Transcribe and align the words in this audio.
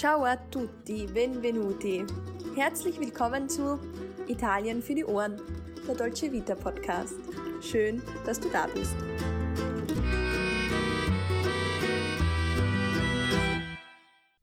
Ciao 0.00 0.24
a 0.24 0.34
tutti, 0.34 1.06
benvenuti. 1.06 2.06
Herzlich 2.56 2.98
willkommen 2.98 3.50
zu 3.50 3.78
Italien 4.28 4.80
für 4.80 4.94
die 4.94 5.04
Ohren, 5.04 5.38
der 5.86 5.94
Dolce 5.94 6.32
Vita 6.32 6.54
Podcast. 6.54 7.16
Schön, 7.60 8.00
dass 8.24 8.40
du 8.40 8.48
da 8.48 8.66
bist. 8.68 8.96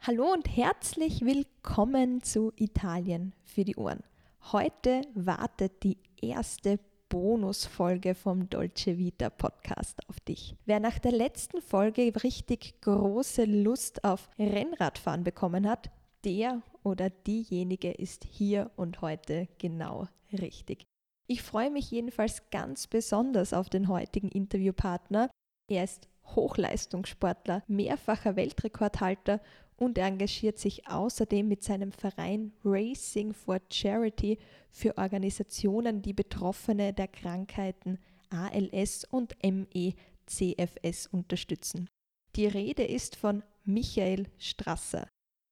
Hallo 0.01 0.31
und 0.31 0.47
herzlich 0.55 1.25
willkommen 1.25 2.21
zu 2.21 2.53
Italien 2.57 3.33
für 3.43 3.65
die 3.65 3.77
Ohren. 3.77 4.03
Heute 4.51 5.01
wartet 5.15 5.81
die 5.81 5.97
erste 6.21 6.77
Bonusfolge 7.09 8.15
vom 8.15 8.49
Dolce 8.49 8.97
Vita 8.97 9.29
Podcast 9.29 9.99
auf 10.09 10.19
dich. 10.19 10.55
Wer 10.65 10.79
nach 10.79 10.99
der 10.99 11.11
letzten 11.11 11.61
Folge 11.61 12.11
richtig 12.23 12.81
große 12.81 13.45
Lust 13.45 14.03
auf 14.03 14.29
Rennradfahren 14.37 15.23
bekommen 15.23 15.69
hat, 15.69 15.89
der 16.25 16.61
oder 16.83 17.09
diejenige 17.09 17.91
ist 17.91 18.25
hier 18.25 18.71
und 18.75 19.01
heute 19.01 19.47
genau 19.57 20.07
richtig. 20.33 20.85
Ich 21.27 21.43
freue 21.43 21.71
mich 21.71 21.91
jedenfalls 21.91 22.49
ganz 22.51 22.87
besonders 22.87 23.53
auf 23.53 23.69
den 23.69 23.87
heutigen 23.87 24.29
Interviewpartner. 24.29 25.29
Er 25.69 25.83
ist 25.83 26.07
Hochleistungssportler, 26.35 27.63
mehrfacher 27.67 28.35
Weltrekordhalter 28.35 29.41
und 29.77 29.97
er 29.97 30.07
engagiert 30.07 30.57
sich 30.57 30.87
außerdem 30.87 31.47
mit 31.47 31.63
seinem 31.63 31.91
Verein 31.91 32.51
Racing 32.65 33.33
for 33.33 33.59
Charity 33.71 34.37
für 34.71 34.97
Organisationen, 34.97 36.01
die 36.01 36.13
Betroffene 36.13 36.93
der 36.93 37.07
Krankheiten 37.07 37.99
ALS 38.29 39.05
und 39.05 39.35
ME-CFS 39.43 41.07
unterstützen. 41.07 41.89
Die 42.35 42.47
Rede 42.47 42.83
ist 42.83 43.15
von 43.15 43.43
Michael 43.63 44.27
Strasser. 44.37 45.07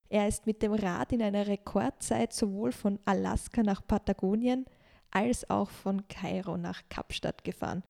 Er 0.10 0.28
ist 0.28 0.46
mit 0.46 0.62
dem 0.62 0.74
Rad 0.74 1.12
in 1.14 1.22
einer 1.22 1.48
Rekordzeit 1.48 2.34
sowohl 2.34 2.72
von 2.72 3.00
Alaska 3.06 3.64
nach 3.64 3.86
Patagonien 3.86 4.66
als 5.12 5.50
auch 5.50 5.70
von 5.70 6.08
Kairo 6.08 6.58
nach 6.58 6.84
Kapstadt 6.90 7.44
gefahren. 7.44 7.84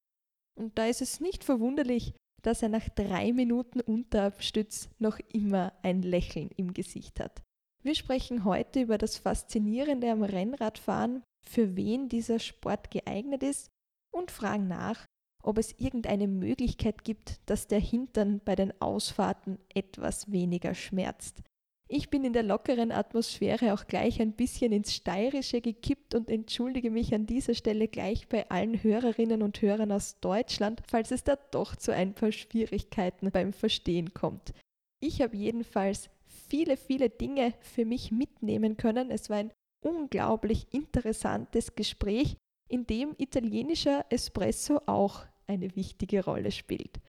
Und 0.57 0.77
da 0.77 0.85
ist 0.85 1.01
es 1.01 1.19
nicht 1.19 1.43
verwunderlich, 1.43 2.13
dass 2.45 2.61
er 2.61 2.69
nach 2.69 2.87
drei 2.89 3.33
Minuten 3.33 3.81
Unterabstütz 3.81 4.89
noch 4.99 5.19
immer 5.33 5.73
ein 5.81 6.03
Lächeln 6.03 6.51
im 6.55 6.73
Gesicht 6.73 7.19
hat. 7.19 7.41
Wir 7.81 7.95
sprechen 7.95 8.45
heute 8.45 8.81
über 8.81 8.99
das 8.99 9.17
Faszinierende 9.17 10.11
am 10.11 10.21
Rennradfahren, 10.21 11.23
für 11.47 11.75
wen 11.75 12.07
dieser 12.07 12.37
Sport 12.37 12.91
geeignet 12.91 13.41
ist 13.41 13.71
und 14.11 14.29
fragen 14.29 14.67
nach, 14.67 15.05
ob 15.43 15.57
es 15.57 15.73
irgendeine 15.79 16.27
Möglichkeit 16.27 17.03
gibt, 17.03 17.39
dass 17.49 17.67
der 17.67 17.79
Hintern 17.79 18.41
bei 18.45 18.55
den 18.55 18.79
Ausfahrten 18.79 19.57
etwas 19.73 20.31
weniger 20.31 20.75
schmerzt. 20.75 21.41
Ich 21.87 22.09
bin 22.09 22.23
in 22.23 22.33
der 22.33 22.41
lockeren 22.41 22.91
Atmosphäre 22.91 23.73
auch 23.73 23.85
gleich 23.85 24.19
ein 24.19 24.31
bisschen 24.31 24.71
ins 24.71 24.95
Steirische 24.95 25.61
gekippt 25.61 26.15
und 26.15 26.31
entschuldige 26.31 26.89
mich 26.89 27.13
an 27.13 27.27
dieser 27.27 27.53
Stelle 27.53 27.87
gleich 27.87 28.27
bei 28.27 28.49
allen 28.49 28.81
Hörerinnen 28.81 29.43
und 29.43 29.61
Hörern 29.61 29.91
aus 29.91 30.19
Deutschland, 30.19 30.81
falls 30.87 31.11
es 31.11 31.23
da 31.23 31.35
doch 31.51 31.75
zu 31.75 31.93
ein 31.93 32.15
paar 32.15 32.31
Schwierigkeiten 32.31 33.29
beim 33.29 33.53
Verstehen 33.53 34.15
kommt. 34.15 34.53
Ich 34.99 35.21
habe 35.21 35.37
jedenfalls 35.37 36.09
viele, 36.47 36.75
viele 36.75 37.11
Dinge 37.11 37.53
für 37.59 37.85
mich 37.85 38.11
mitnehmen 38.11 38.77
können. 38.77 39.11
Es 39.11 39.29
war 39.29 39.37
ein 39.37 39.51
unglaublich 39.81 40.65
interessantes 40.71 41.75
Gespräch, 41.75 42.35
in 42.67 42.87
dem 42.87 43.13
italienischer 43.19 44.05
Espresso 44.09 44.81
auch 44.87 45.23
eine 45.45 45.75
wichtige 45.75 46.25
Rolle 46.25 46.49
spielt. 46.49 46.99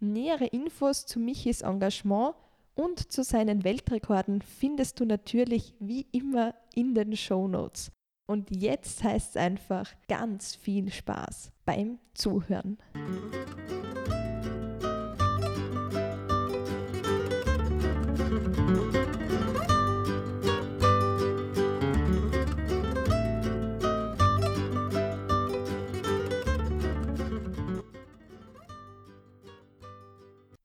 Nähere 0.00 0.46
Infos 0.46 1.06
zu 1.06 1.20
Michis 1.20 1.62
Engagement 1.62 2.34
und 2.74 3.12
zu 3.12 3.22
seinen 3.22 3.64
Weltrekorden 3.64 4.42
findest 4.42 5.00
du 5.00 5.04
natürlich 5.04 5.74
wie 5.78 6.06
immer 6.12 6.54
in 6.74 6.94
den 6.94 7.16
Show 7.16 7.48
Notes. 7.48 7.92
Und 8.26 8.50
jetzt 8.50 9.04
heißt 9.04 9.30
es 9.30 9.36
einfach 9.36 9.92
ganz 10.08 10.56
viel 10.56 10.90
Spaß 10.90 11.52
beim 11.64 11.98
Zuhören. 12.14 12.78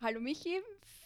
Hallo 0.01 0.21
Michi, 0.21 0.59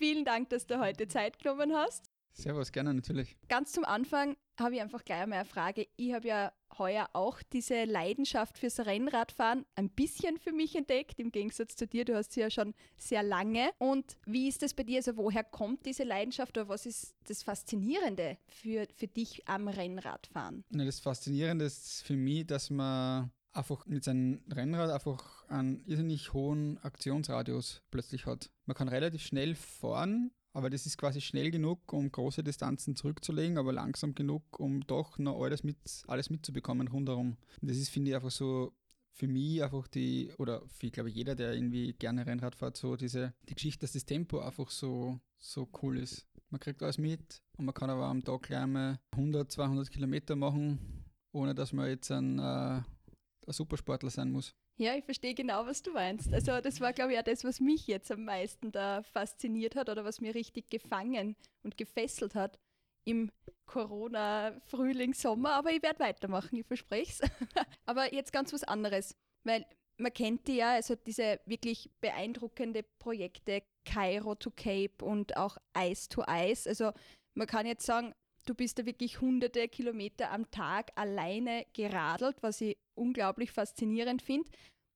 vielen 0.03 0.25
Dank, 0.25 0.50
dass 0.50 0.68
du 0.68 0.81
heute 0.81 1.08
Zeit 1.08 1.40
genommen 1.40 1.74
hast. 1.74 2.12
Servus, 2.34 2.74
gerne 2.74 2.94
natürlich. 2.94 3.38
Ganz 3.47 3.72
zum 3.72 3.86
Anfang 3.86 4.36
habe 4.59 4.75
ich 4.75 4.81
einfach 4.81 5.06
gleich 5.06 5.22
einmal 5.22 5.40
eine 5.40 5.47
Frage. 5.47 5.88
Ich 5.96 6.14
habe 6.14 6.28
ja 6.28 6.52
heuer 6.78 7.08
auch 7.14 7.41
diese 7.53 7.86
Leidenschaft 7.86 8.58
fürs 8.58 8.81
Rennradfahren 8.81 9.66
ein 9.75 9.90
bisschen 9.90 10.38
für 10.40 10.52
mich 10.52 10.75
entdeckt, 10.75 11.22
im 11.22 11.31
Gegensatz 11.31 11.78
zu 11.78 11.88
dir. 11.88 12.03
Du 12.03 12.16
hast 12.18 12.34
sie 12.34 12.42
ja 12.42 12.50
schon 12.50 12.74
sehr 12.97 13.24
lange. 13.24 13.69
Und 13.78 14.18
wie 14.25 14.50
ist 14.50 14.62
das 14.62 14.74
bei 14.74 14.84
dir? 14.84 14.97
Also 14.97 15.16
woher 15.16 15.46
kommt 15.46 15.86
diese 15.86 16.03
Leidenschaft 16.03 16.58
oder 16.58 16.68
was 16.68 16.86
ist 16.86 17.16
das 17.30 17.42
Faszinierende 17.42 18.38
für, 18.50 18.86
für 18.94 19.08
dich 19.08 19.47
am 19.47 19.69
Rennradfahren? 19.69 20.66
Das 20.69 21.00
Faszinierende 21.00 21.63
ist 21.63 22.03
für 22.03 22.18
mich, 22.18 22.46
dass 22.46 22.69
man 22.69 23.31
einfach 23.53 23.86
mit 23.86 24.03
seinem 24.03 24.41
Rennrad 24.52 24.90
einfach 24.90 25.47
einen 25.47 25.86
irrsinnig 25.86 26.34
hohen 26.34 26.78
Aktionsradius 26.80 27.81
plötzlich 27.91 28.25
hat. 28.25 28.50
Man 28.66 28.75
kann 28.75 28.88
relativ 28.88 29.24
schnell 29.24 29.56
fahren, 29.56 30.31
aber 30.53 30.69
das 30.69 30.86
ist 30.86 30.97
quasi 30.97 31.22
schnell 31.22 31.52
genug, 31.52 31.94
um 31.94 32.12
große 32.12 32.44
Distanzen 32.44 32.96
zurückzulegen, 32.96 33.58
aber 33.58 33.74
langsam 33.74 34.16
genug, 34.16 34.59
um 34.59 34.86
doch 34.86 35.18
noch 35.18 35.42
alles, 35.42 35.63
mit, 35.63 35.78
alles 36.08 36.30
mitzubekommen 36.30 36.88
rundherum. 36.88 37.38
Und 37.62 37.69
das 37.69 37.78
ist, 37.78 37.90
finde 37.90 38.09
ich, 38.09 38.16
einfach 38.16 38.31
so 38.31 38.74
für 39.13 39.28
mich 39.28 39.63
einfach 39.63 39.88
die, 39.88 40.31
oder 40.38 40.63
für, 40.68 40.90
glaube 40.90 41.09
ich, 41.09 41.16
jeder, 41.16 41.36
der 41.36 41.53
irgendwie 41.53 41.94
gerne 41.94 42.25
Rennrad 42.25 42.56
fährt, 42.56 42.78
so 42.78 42.96
diese, 42.96 43.34
die 43.47 43.53
Geschichte, 43.53 43.81
dass 43.81 43.94
das 43.94 44.06
Tempo 44.06 44.40
einfach 44.40 44.69
so, 44.69 45.19
so 45.38 45.69
cool 45.81 46.00
ist. 46.00 46.28
Man 46.50 46.59
kriegt 46.59 46.81
alles 46.84 46.97
mit 46.97 47.42
und 47.58 47.66
man 47.66 47.74
kann 47.74 47.90
aber 47.90 48.06
am 48.06 48.24
Tag 48.24 48.44
gleich 48.44 48.66
mal 48.66 49.00
100, 49.12 49.52
200 49.52 49.90
Kilometer 49.90 50.36
machen, 50.36 51.06
ohne 51.31 51.56
dass 51.56 51.74
man 51.74 51.88
jetzt 51.88 52.12
ein 52.12 52.40
äh, 52.40 52.81
ein 53.48 53.54
Supersportler 53.54 54.09
sein 54.09 54.31
muss. 54.31 54.56
Ja, 54.78 54.96
ich 54.96 55.06
verstehe 55.06 55.34
genau, 55.34 55.66
was 55.66 55.81
du 55.81 55.92
meinst. 55.92 56.34
Also 56.34 56.59
das 56.62 56.81
war, 56.81 56.94
glaube 56.94 57.14
ich, 57.14 57.20
auch 57.20 57.24
das, 57.24 57.44
was 57.44 57.59
mich 57.59 57.88
jetzt 57.88 58.12
am 58.12 58.26
meisten 58.26 58.72
da 58.72 59.04
fasziniert 59.04 59.76
hat 59.76 59.90
oder 59.90 60.06
was 60.06 60.22
mir 60.22 60.34
richtig 60.34 60.70
gefangen 60.70 61.36
und 61.64 61.78
gefesselt 61.78 62.36
hat 62.36 62.59
im 63.06 63.31
Corona-Frühling, 63.66 65.14
Sommer. 65.14 65.54
Aber 65.54 65.72
ich 65.72 65.84
werde 65.84 66.00
weitermachen, 66.00 66.58
ich 66.58 66.66
verspreche 66.66 67.24
es. 67.24 67.30
Aber 67.86 68.14
jetzt 68.14 68.34
ganz 68.34 68.54
was 68.54 68.64
anderes, 68.64 69.16
weil 69.44 69.66
man 69.98 70.14
kennt 70.14 70.48
die 70.48 70.56
ja, 70.56 70.74
also 70.74 70.96
diese 70.96 71.40
wirklich 71.46 71.92
beeindruckende 72.02 72.84
Projekte 73.00 73.64
Cairo 73.86 74.36
to 74.36 74.52
Cape 74.52 75.04
und 75.04 75.38
auch 75.38 75.58
Ice 75.78 76.10
to 76.10 76.24
Ice. 76.28 76.68
Also 76.68 76.92
man 77.36 77.48
kann 77.48 77.66
jetzt 77.66 77.86
sagen, 77.86 78.14
du 78.46 78.56
bist 78.56 78.80
da 78.80 78.86
wirklich 78.86 79.22
hunderte 79.22 79.68
Kilometer 79.68 80.31
am 80.31 80.50
Tag 80.52 80.92
alleine 80.96 81.66
geradelt, 81.74 82.38
was 82.42 82.62
ich 82.62 82.78
unglaublich 82.96 83.52
faszinierend 83.52 84.22
finde. 84.22 84.50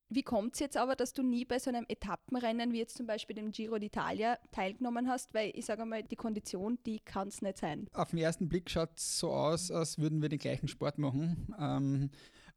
Wie 0.10 0.24
kommt 0.24 0.54
es 0.54 0.62
jetzt 0.62 0.78
aber, 0.78 0.96
dass 0.96 1.12
du 1.12 1.22
nie 1.22 1.44
bei 1.44 1.60
so 1.60 1.70
einem 1.70 1.86
Etappenrennen 1.90 2.72
wie 2.72 2.78
jetzt 2.78 2.96
zum 2.96 3.08
Beispiel 3.08 3.36
dem 3.36 3.52
Giro 3.52 3.76
d'Italia 3.76 4.38
teilgenommen 4.52 5.10
hast? 5.10 5.34
Weil 5.34 5.52
ich 5.54 5.66
sage 5.66 5.86
mal, 5.86 6.02
die 6.02 6.16
Kondition, 6.16 6.80
die 6.86 7.00
kann 7.00 7.28
es 7.28 7.42
nicht 7.42 7.58
sein. 7.58 7.90
Auf 7.92 8.12
den 8.12 8.20
ersten 8.20 8.48
Blick 8.48 8.70
schaut 8.70 8.98
es 8.98 9.20
so 9.20 9.32
aus, 9.32 9.70
als 9.70 9.98
würden 9.98 10.22
wir 10.22 10.30
den 10.30 10.40
gleichen 10.40 10.70
Sport 10.70 10.98
machen. 10.98 11.54
Ähm, 11.60 12.10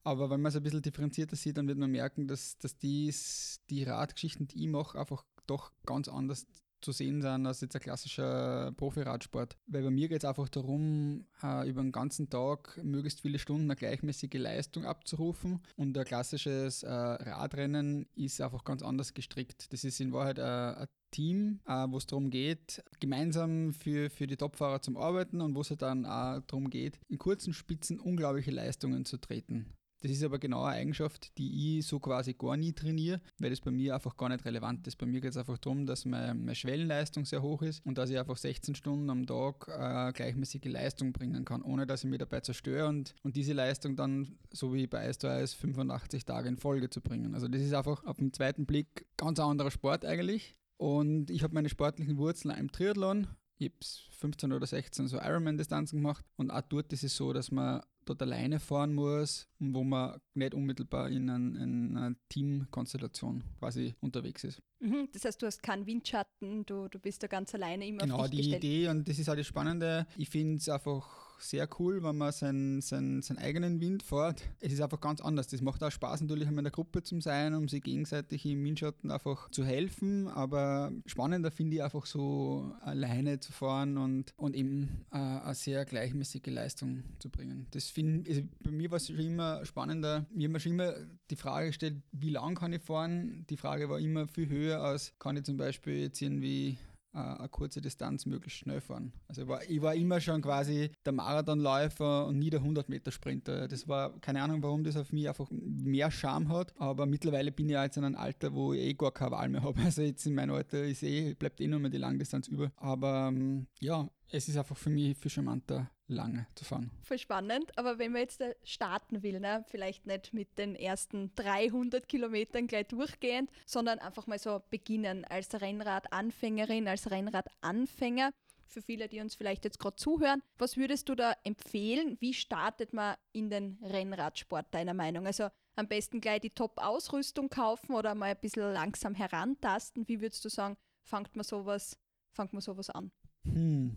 aber 0.05 0.31
wenn 0.31 0.41
man 0.41 0.51
es 0.51 0.57
ein 0.57 0.63
bisschen 0.63 0.83
differenzierter 0.83 1.35
sieht, 1.35 1.57
dann 1.57 1.67
wird 1.67 1.79
man 1.79 1.91
merken, 1.91 2.29
dass, 2.29 2.57
dass 2.59 2.79
dies, 2.79 3.61
die 3.69 3.83
Radgeschichten, 3.83 4.47
die 4.47 4.63
ich 4.63 4.69
mache, 4.69 4.99
einfach 4.99 5.25
doch 5.47 5.73
ganz 5.85 6.07
anders 6.07 6.47
zu 6.81 6.93
sehen 6.93 7.23
sind 7.23 7.47
als 7.47 7.61
jetzt 7.61 7.75
ein 7.77 7.83
klassischer 7.83 8.73
Profiradsport. 8.77 9.57
Weil 9.67 9.83
bei 9.83 9.91
mir 9.91 10.09
geht 10.09 10.23
es 10.23 10.29
einfach 10.29 10.49
darum, 10.49 11.27
äh, 11.43 11.69
über 11.69 11.83
den 11.83 11.93
ganzen 11.93 12.29
Tag 12.31 12.81
möglichst 12.83 13.21
viele 13.21 13.39
Stunden 13.39 13.65
eine 13.65 13.77
gleichmäßige 13.77 14.35
Leistung 14.35 14.85
abzurufen. 14.85 15.61
Und 15.77 15.97
ein 15.97 16.05
klassisches 16.05 16.83
äh, 16.83 16.91
Radrennen 16.91 18.07
ist 18.15 18.41
einfach 18.41 18.65
ganz 18.65 18.83
anders 18.83 19.15
gestrickt. 19.15 19.73
Das 19.73 19.85
ist 19.85 20.01
in 20.01 20.13
Wahrheit 20.13 20.39
äh, 20.39 20.83
ein 20.83 20.87
Team, 21.11 21.59
wo 21.67 21.97
es 21.97 22.07
darum 22.07 22.31
geht, 22.31 22.85
gemeinsam 23.01 23.73
für, 23.73 24.11
für 24.11 24.29
die 24.29 24.37
Topfahrer 24.37 24.81
zum 24.81 24.97
Arbeiten 24.97 25.41
und 25.41 25.57
wo 25.57 25.61
es 25.63 25.71
halt 25.71 25.83
dann 25.83 26.07
auch 26.07 26.41
darum 26.47 26.71
geht, 26.71 27.01
in 27.09 27.19
kurzen 27.19 27.53
Spitzen 27.53 27.99
unglaubliche 27.99 28.53
Leistungen 28.53 29.05
zu 29.05 29.17
treten. 29.17 29.67
Das 30.01 30.11
ist 30.11 30.23
aber 30.23 30.39
genau 30.39 30.63
eine 30.65 30.77
Eigenschaft, 30.77 31.37
die 31.37 31.79
ich 31.79 31.87
so 31.87 32.01
quasi 32.01 32.35
gar 32.35 32.57
nie 32.57 32.73
trainiere, 32.73 33.21
weil 33.39 33.51
das 33.51 33.61
bei 33.61 33.71
mir 33.71 33.95
einfach 33.95 34.17
gar 34.17 34.31
nicht 34.31 34.45
relevant 34.45 34.87
ist. 34.87 34.97
Bei 34.97 35.07
mir 35.07 35.21
geht 35.21 35.33
es 35.33 35.37
einfach 35.37 35.59
darum, 35.59 35.87
dass 35.87 36.05
meine, 36.05 36.55
Schwellenleistung 36.55 37.25
sehr 37.25 37.43
hoch 37.43 37.63
ist 37.63 37.85
und 37.85 37.99
dass 37.99 38.11
ich 38.11 38.19
einfach 38.19 38.37
16 38.37 38.75
Stunden 38.75 39.11
am 39.11 39.27
Tag 39.27 39.69
äh, 39.69 40.13
gleichmäßige 40.13 40.65
Leistung 40.65 41.13
bringen 41.13 41.45
kann, 41.45 41.63
ohne 41.63 41.87
dass 41.87 42.03
ich 42.03 42.11
mich 42.11 42.19
dabei 42.19 42.41
zerstöre 42.41 42.89
und, 42.89 43.15
und 43.23 43.37
diese 43.37 43.53
Leistung 43.53 43.97
dann, 43.97 44.39
so 44.53 44.75
wie 44.75 44.87
bei 44.87 45.09
Ice 45.09 45.57
85 45.57 46.25
Tage 46.25 46.49
in 46.49 46.57
Folge 46.57 46.89
zu 46.89 47.01
bringen. 47.01 47.35
Also 47.35 47.49
das 47.49 47.61
ist 47.61 47.75
einfach 47.75 48.05
auf 48.05 48.17
den 48.17 48.33
zweiten 48.33 48.67
Blick 48.67 49.07
ganz 49.17 49.39
ein 49.39 49.47
anderer 49.47 49.71
Sport 49.71 50.05
eigentlich. 50.05 50.55
Und 50.77 51.31
ich 51.31 51.43
habe 51.43 51.53
meine 51.53 51.69
sportlichen 51.69 52.17
Wurzeln 52.17 52.57
im 52.57 52.73
Triathlon 52.73 53.27
ich 53.61 53.67
habe 53.67 53.77
15 54.19 54.53
oder 54.53 54.67
16 54.67 55.09
so 55.09 55.19
Ironman-Distanzen 55.19 55.99
gemacht 55.99 56.25
und 56.37 56.51
auch 56.51 56.63
dort 56.63 56.93
ist 56.93 57.05
es 57.05 57.15
so, 57.15 57.33
dass 57.33 57.51
man 57.51 57.83
dort 58.11 58.23
alleine 58.23 58.61
fahren 58.61 58.95
muss, 58.95 59.49
wo 59.59 59.85
man 59.85 60.21
nicht 60.35 60.55
unmittelbar 60.55 61.09
in, 61.09 61.31
ein, 61.31 61.57
in 61.57 61.97
einer 61.97 62.17
Teamkonstellation 62.29 63.45
quasi 63.59 63.95
unterwegs 64.01 64.45
ist. 64.45 64.63
Mhm, 64.81 65.09
das 65.13 65.25
heißt, 65.25 65.41
du 65.41 65.47
hast 65.47 65.63
keinen 65.63 65.87
Windschatten, 65.87 66.65
du, 66.67 66.89
du 66.89 66.99
bist 66.99 67.23
da 67.23 67.27
ganz 67.27 67.55
alleine 67.55 67.87
immer 67.87 68.03
Genau, 68.03 68.27
die 68.27 68.39
gestellt. 68.39 68.65
Idee 68.65 68.89
und 68.89 69.09
das 69.09 69.19
ist 69.19 69.29
auch 69.29 69.37
das 69.37 69.47
Spannende. 69.47 70.07
Ich 70.17 70.31
finde 70.31 70.57
es 70.57 70.69
einfach 70.69 71.30
sehr 71.41 71.69
cool, 71.79 72.03
wenn 72.03 72.17
man 72.17 72.33
seinen, 72.33 72.81
seinen, 72.81 73.23
seinen 73.23 73.39
eigenen 73.39 73.81
Wind 73.81 74.03
fährt. 74.03 74.43
Es 74.61 74.73
ist 74.73 74.81
einfach 74.81 75.01
ganz 75.01 75.21
anders. 75.21 75.49
Das 75.49 75.61
macht 75.61 75.83
auch 75.83 75.91
Spaß 75.91 76.23
natürlich, 76.23 76.49
in 76.49 76.57
der 76.57 76.71
Gruppe 76.71 77.03
zu 77.03 77.21
sein, 77.21 77.55
um 77.55 77.69
sich 77.69 77.83
gegenseitig 77.83 78.45
im 78.47 78.65
Windschatten 78.65 79.11
einfach 79.11 79.51
zu 79.51 79.65
helfen. 79.65 80.29
Aber 80.29 80.93
spannender 81.07 81.51
finde 81.51 81.77
ich 81.77 81.83
einfach 81.83 82.07
so 82.07 82.73
alleine 82.81 83.41
zu 83.41 83.53
fahren 83.53 83.97
und, 83.97 84.33
und 84.37 84.55
eben 84.55 85.05
äh, 85.13 85.17
eine 85.17 85.55
sehr 85.55 85.85
gleichmäßige 85.85 86.47
Leistung 86.47 87.05
zu 87.19 87.31
bringen. 87.31 87.67
Das 87.71 87.87
finde 87.87 88.29
also 88.29 88.43
bei 88.63 88.71
mir 88.71 88.91
war 88.91 88.97
es 88.97 89.07
schon 89.07 89.19
immer 89.19 89.65
spannender. 89.65 90.27
Mir 90.33 90.49
habe 90.49 90.61
schon 90.61 90.73
immer 90.73 90.95
die 91.31 91.37
Frage 91.37 91.69
gestellt, 91.69 92.03
wie 92.13 92.31
lang 92.31 92.55
kann 92.55 92.73
ich 92.73 92.83
fahren? 92.83 93.47
Die 93.49 93.57
Frage 93.57 93.89
war 93.89 93.99
immer 93.99 94.27
viel 94.29 94.49
höher 94.49 94.81
als 94.81 95.13
kann 95.19 95.37
ich 95.37 95.45
zum 95.45 95.57
Beispiel 95.57 96.01
jetzt 96.01 96.21
irgendwie 96.21 96.79
eine 97.13 97.49
kurze 97.49 97.81
Distanz 97.81 98.27
möglichst 98.27 98.59
schnell 98.59 98.81
fahren. 98.81 99.13
Also 99.29 99.43
ich 99.43 99.49
war, 99.49 99.65
ich 99.65 99.83
war 99.83 99.95
immer 99.95 100.21
schon 100.21 100.43
quasi 100.43 100.91
der 101.05 101.13
Marathonläufer 101.13 102.27
und 102.27 102.39
nie 102.39 102.51
der 102.51 102.61
100-Meter-Sprinter. 102.61 103.69
Das 103.69 103.89
war, 103.89 104.19
keine 104.21 104.43
Ahnung, 104.43 104.63
warum 104.63 104.85
das 104.85 104.97
auf 104.97 105.13
mich 105.13 105.29
einfach 105.29 105.49
mehr 105.51 106.11
Charme 106.11 106.49
hat, 106.49 106.73
aber 106.79 107.07
mittlerweile 107.07 107.53
bin 107.53 107.69
ich 107.69 107.73
ja 107.73 107.85
jetzt 107.85 107.97
in 107.97 108.05
einem 108.05 108.17
Alter, 108.17 108.55
wo 108.55 108.73
ich 108.73 108.81
eh 108.81 108.95
gar 108.95 109.13
keine 109.13 109.33
Wahl 109.33 109.49
mehr 109.49 109.63
habe. 109.63 109.81
Also 109.91 110.03
jetzt 110.03 110.25
in 110.27 110.35
meinem 110.35 110.55
Alter 110.55 110.85
ist 110.85 111.03
eh, 111.03 111.35
bleibt 111.35 111.61
eh 111.61 111.67
nur 111.67 111.81
mehr 111.81 111.91
die 111.91 111.99
Langdistanz 111.99 112.47
über. 112.47 112.71
Aber 112.77 113.29
ähm, 113.29 113.67
ja, 113.81 114.09
es 114.33 114.49
ist 114.49 114.57
einfach 114.57 114.77
für 114.77 114.91
mich 114.91 115.17
viel 115.17 115.31
charmanter, 115.31 115.91
lange 116.07 116.47
zu 116.55 116.65
fahren. 116.65 116.91
Voll 117.03 117.19
spannend, 117.19 117.77
aber 117.79 117.99
wenn 117.99 118.13
man 118.13 118.23
jetzt 118.23 118.43
starten 118.65 119.23
will, 119.23 119.41
ne, 119.41 119.65
vielleicht 119.69 120.07
nicht 120.07 120.33
mit 120.33 120.59
den 120.59 120.75
ersten 120.75 121.35
300 121.35 122.09
Kilometern 122.09 122.67
gleich 122.67 122.89
durchgehend, 122.89 123.51
sondern 123.67 123.99
einfach 123.99 124.27
mal 124.27 124.39
so 124.39 124.63
beginnen 124.71 125.25
als 125.25 125.61
Rennradanfängerin, 125.61 126.89
als 126.89 127.11
Rennradanfänger. 127.11 128.33
Für 128.67 128.83
viele, 128.83 129.09
die 129.09 129.21
uns 129.21 129.35
vielleicht 129.35 129.65
jetzt 129.65 129.81
gerade 129.81 129.97
zuhören, 129.97 130.43
was 130.57 130.77
würdest 130.77 131.09
du 131.09 131.17
da 131.17 131.35
empfehlen? 131.43 132.17
Wie 132.21 132.35
startet 132.35 132.93
man 132.93 133.17
in 133.33 133.51
den 133.51 133.79
Rennradsport 133.83 134.73
deiner 134.73 134.95
Meinung? 134.95 135.27
Also 135.27 135.49
am 135.75 135.89
besten 135.89 136.21
gleich 136.21 136.41
die 136.41 136.51
Top-Ausrüstung 136.51 137.49
kaufen 137.49 137.95
oder 137.95 138.15
mal 138.15 138.31
ein 138.31 138.41
bisschen 138.41 138.73
langsam 138.73 139.17
herantasten. 139.17 140.07
Wie 140.07 140.21
würdest 140.21 140.45
du 140.45 140.49
sagen, 140.49 140.77
fangt 141.03 141.35
man 141.35 141.45
sowas, 141.45 141.99
fangt 142.31 142.53
man 142.53 142.63
sowas 142.63 142.91
an? 142.91 143.11
Hm. 143.45 143.97